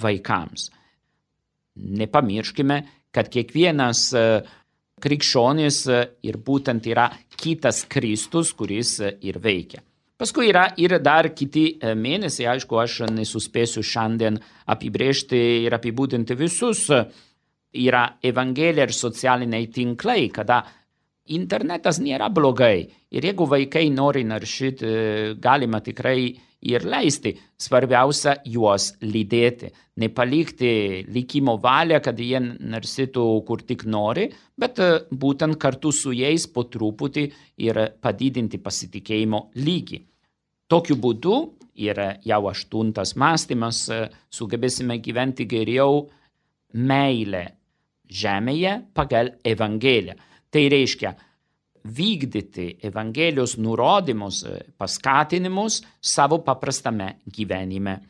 vaikams. 0.00 0.70
Nepamirškime, 1.80 2.80
kad 3.12 3.28
kiekvienas 3.32 4.08
krikščionis 5.00 5.84
ir 6.26 6.38
būtent 6.44 6.86
yra 6.86 7.08
kitas 7.40 7.84
Kristus, 7.88 8.52
kuris 8.56 8.98
ir 9.00 9.40
veikia. 9.42 9.80
Paskui 10.20 10.50
yra 10.50 10.66
ir 10.76 10.98
dar 11.00 11.30
kiti 11.32 11.78
mėnesiai, 11.80 12.50
aišku, 12.52 12.76
aš 12.76 12.98
nesuspėsiu 13.08 13.80
šiandien 13.80 14.36
apibrėžti 14.68 15.38
ir 15.64 15.76
apibūdinti 15.78 16.36
visus. 16.36 16.84
Yra 17.70 18.02
Evangelija 18.20 18.84
ir 18.84 18.92
socialiniai 18.92 19.70
tinklai, 19.72 20.26
kada 20.34 20.58
internetas 21.36 22.00
nėra 22.02 22.28
blogai. 22.32 22.88
Ir 23.10 23.26
jeigu 23.26 23.46
vaikai 23.50 23.88
nori 23.94 24.22
naršyti, 24.26 24.94
galima 25.42 25.80
tikrai 25.84 26.30
ir 26.60 26.84
leisti. 26.84 27.32
Svarbiausia 27.60 28.36
juos 28.48 28.90
lydėti. 29.02 29.70
Nepalikti 30.00 30.72
likimo 31.12 31.56
valią, 31.60 32.00
kad 32.04 32.18
jie 32.20 32.40
narsytų 32.40 33.24
kur 33.48 33.64
tik 33.68 33.86
nori, 33.88 34.28
bet 34.56 34.80
e, 34.80 34.90
būtent 35.10 35.58
kartu 35.60 35.92
su 35.92 36.12
jais 36.16 36.46
po 36.48 36.64
truputį 36.68 37.26
ir 37.66 37.80
padidinti 38.00 38.60
pasitikėjimo 38.62 39.50
lygį. 39.60 40.00
Tokiu 40.70 40.96
būdu, 41.00 41.36
ir 41.80 42.00
jau 42.26 42.42
aštuntas 42.50 43.14
mąstymas, 43.16 43.86
e, 43.88 44.08
sugebėsime 44.30 45.00
gyventi 45.00 45.46
geriau 45.48 46.06
meilę 46.72 47.46
žemėje 48.10 48.80
pagal 48.94 49.34
Evangeliją. 49.46 50.16
Tai 50.50 50.62
reiškia, 50.68 51.14
vykdyti 51.84 52.78
Evangelijos 52.82 53.56
nurodymus, 53.56 54.42
e, 54.44 54.60
paskatinimus 54.76 55.82
savo 56.00 56.38
paprastame 56.44 57.20
gyvenime. 57.26 58.00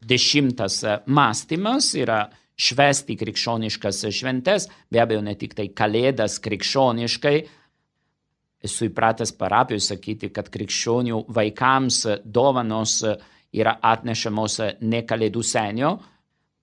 Dešimtas 0.00 0.82
e, 0.84 0.98
mąstymas 1.06 1.94
yra 1.94 2.24
švesti 2.60 3.16
krikščioniškas 3.16 4.04
šventes, 4.12 4.68
be 4.90 5.00
abejo 5.00 5.22
ne 5.24 5.34
tik 5.40 5.54
tai 5.56 5.70
kalėdas 5.72 6.40
krikščioniškai. 6.44 7.36
Esu 8.60 8.90
įpratęs 8.90 9.32
parapijoje 9.40 9.86
sakyti, 9.86 10.28
kad 10.28 10.50
krikščionių 10.52 11.24
vaikams 11.32 12.02
dovanos 12.24 12.98
yra 13.56 13.78
atnešamos 13.80 14.58
ne 14.84 15.00
kalėdų 15.08 15.42
senio, 15.42 15.94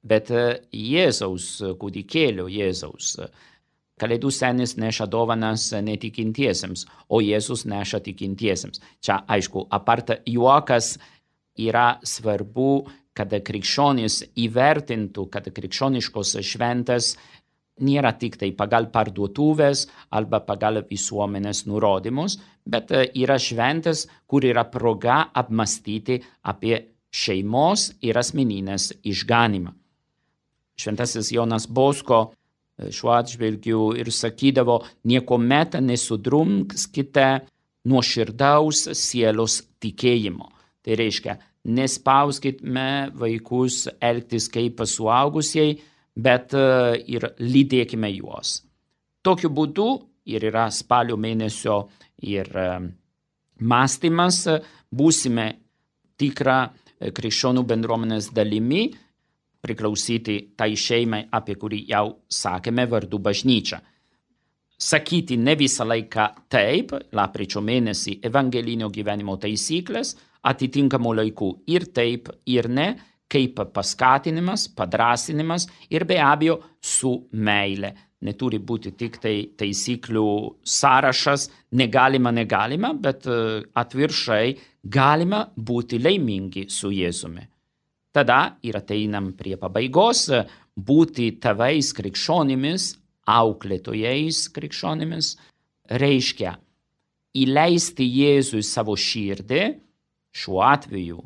bet 0.05 0.30
Jėzaus 0.30 1.47
kūdikėlio 1.82 2.45
Jėzaus. 2.53 3.15
Kalėdų 3.98 4.30
senis 4.30 4.76
neša 4.78 5.08
dovanas 5.10 5.72
netikintiesiems, 5.74 6.86
o 7.10 7.22
Jėzus 7.24 7.66
neša 7.66 8.04
tikintiesiems. 8.06 8.82
Čia, 9.02 9.24
aišku, 9.26 9.66
apart 9.74 10.20
juokas 10.30 10.98
yra 11.58 11.98
svarbu, 12.06 12.86
kad 13.18 13.34
krikščionis 13.34 14.20
įvertintų, 14.38 15.26
kad 15.34 15.50
krikščioniškos 15.50 16.36
šventės 16.45 17.16
nėra 17.82 18.14
tik 18.18 18.38
tai 18.41 18.52
pagal 18.58 18.89
parduotuvės 18.93 19.88
arba 20.14 20.41
pagal 20.45 20.84
visuomenės 20.89 21.66
nurodymus, 21.70 22.38
bet 22.66 22.93
yra 22.93 23.38
šventės, 23.41 24.06
kur 24.30 24.45
yra 24.45 24.66
proga 24.70 25.24
apmastyti 25.34 26.22
apie 26.45 26.78
šeimos 27.10 27.91
ir 28.06 28.18
asmeninės 28.22 28.91
išganimą. 29.02 29.74
Šventasis 30.78 31.32
Jonas 31.34 31.66
Bosko 31.66 32.28
šiuo 32.78 33.13
atžvilgiu 33.15 33.91
ir 33.97 34.11
sakydavo, 34.13 34.82
niekuomet 35.09 35.80
nesudrumskite 35.82 37.28
nuoširdaus 37.88 38.88
sielos 38.97 39.61
tikėjimo. 39.82 40.51
Tai 40.86 40.97
reiškia, 40.99 41.38
nespauskime 41.67 43.11
vaikus 43.17 43.88
elgtis 44.01 44.47
kaip 44.51 44.84
suaugusiai, 44.88 45.75
bet 46.17 46.53
e, 46.57 46.67
ir 47.13 47.28
lydėkime 47.41 48.09
juos. 48.15 48.61
Tokiu 49.25 49.51
būdu 49.53 49.88
ir 50.32 50.47
yra 50.49 50.67
spalio 50.73 51.17
mėnesio 51.19 51.84
ir 52.23 52.49
e, 52.55 52.69
mąstymas, 53.59 54.45
būsime 54.89 55.49
tikra 56.17 56.59
e, 56.65 57.11
krikščionų 57.11 57.65
bendruomenės 57.67 58.32
dalimi, 58.34 58.88
priklausyti 59.62 60.38
tai 60.58 60.74
šeimai, 60.78 61.26
apie 61.32 61.58
kurį 61.60 61.84
jau 61.89 62.08
sakėme, 62.30 62.88
vardu 62.89 63.20
bažnyčia. 63.20 63.82
Sakyti 64.78 65.39
ne 65.41 65.55
visą 65.58 65.88
laiką 65.89 66.28
taip, 66.53 66.93
lapkričio 67.18 67.64
mėnesį 67.66 68.20
evangelinio 68.30 68.91
gyvenimo 68.93 69.38
taisyklės, 69.41 70.14
atitinkamų 70.45 71.14
laikų 71.22 71.49
ir 71.74 71.88
taip, 71.97 72.30
ir 72.45 72.70
ne, 72.70 72.91
kaip 73.28 73.58
paskatinimas, 73.74 74.68
padrasinimas 74.78 75.68
ir 75.89 76.05
be 76.05 76.20
abejo 76.22 76.60
su 76.80 77.16
meile. 77.34 77.93
Neturi 78.22 78.58
būti 78.58 78.95
tik 78.97 79.20
tai 79.22 79.36
taisyklių 79.58 80.30
sąrašas, 80.66 81.49
negalima, 81.78 82.32
negalima, 82.34 82.93
bet 82.97 83.28
atviršai 83.78 84.55
galima 84.82 85.43
būti 85.58 85.99
laimingi 86.01 86.66
su 86.70 86.89
Jėzumi. 86.93 87.45
Tada 88.16 88.58
ir 88.66 88.78
ateinam 88.80 89.34
prie 89.38 89.58
pabaigos, 89.60 90.28
būti 90.78 91.34
tėvais 91.41 91.91
krikščionimis, 91.97 92.91
auklėtojais 93.28 94.47
krikščionimis, 94.55 95.34
reiškia 96.01 96.55
įleisti 97.38 98.08
Jėzų 98.08 98.62
į 98.62 98.66
savo 98.66 98.95
širdį, 98.97 99.64
šiuo 100.38 100.62
atveju 100.66 101.22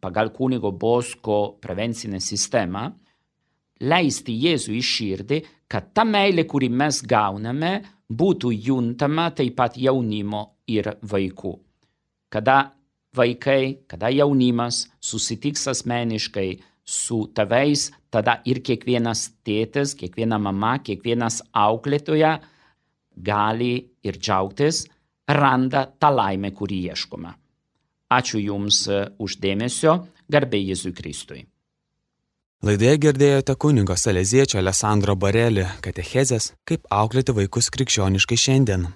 pagal 0.00 0.30
kunigo 0.32 0.72
Bosko 0.72 1.60
prevencinę 1.60 2.20
sistemą, 2.24 2.86
leisti 3.84 4.36
Jėzų 4.44 4.76
į 4.76 4.82
širdį, 4.90 5.40
kad 5.70 5.92
ta 5.94 6.04
meilė, 6.08 6.46
kurį 6.48 6.70
mes 6.72 7.02
gauname, 7.06 7.74
būtų 8.10 8.52
juntama 8.66 9.28
taip 9.36 9.56
pat 9.58 9.76
jaunimo 9.78 10.42
ir 10.70 10.88
vaikų. 11.02 11.52
Kada 12.30 12.56
vaikai, 13.16 13.78
kada 13.86 14.10
jaunimas 14.10 14.86
susitiks 15.00 15.66
asmeniškai 15.70 16.50
su 16.84 17.24
tėvais, 17.34 17.90
tada 18.10 18.40
ir 18.44 18.62
kiekvienas 18.66 19.28
tėtis, 19.46 19.94
kiekviena 19.98 20.38
mama, 20.42 20.78
kiekvienas 20.82 21.40
auklėtoja 21.54 22.38
gali 23.16 23.74
ir 24.02 24.18
džiaugtis, 24.18 24.86
randa 25.28 25.86
tą 26.00 26.10
laimę, 26.14 26.50
kurį 26.56 26.80
ieškome. 26.90 27.34
Ačiū 28.10 28.40
Jums 28.42 28.86
uždėmesio, 29.22 30.00
garbė 30.30 30.58
Jėzui 30.64 30.94
Kristui. 30.96 31.44
Laidoje 32.66 32.96
girdėjote 33.00 33.54
kunigo 33.56 33.94
Saleziečio 33.96 34.58
Alessandro 34.60 35.14
Barelį 35.16 35.64
katechezės, 35.84 36.50
kaip 36.68 36.82
auklėti 36.92 37.32
vaikus 37.32 37.70
krikščioniškai 37.72 38.36
šiandien. 38.36 38.90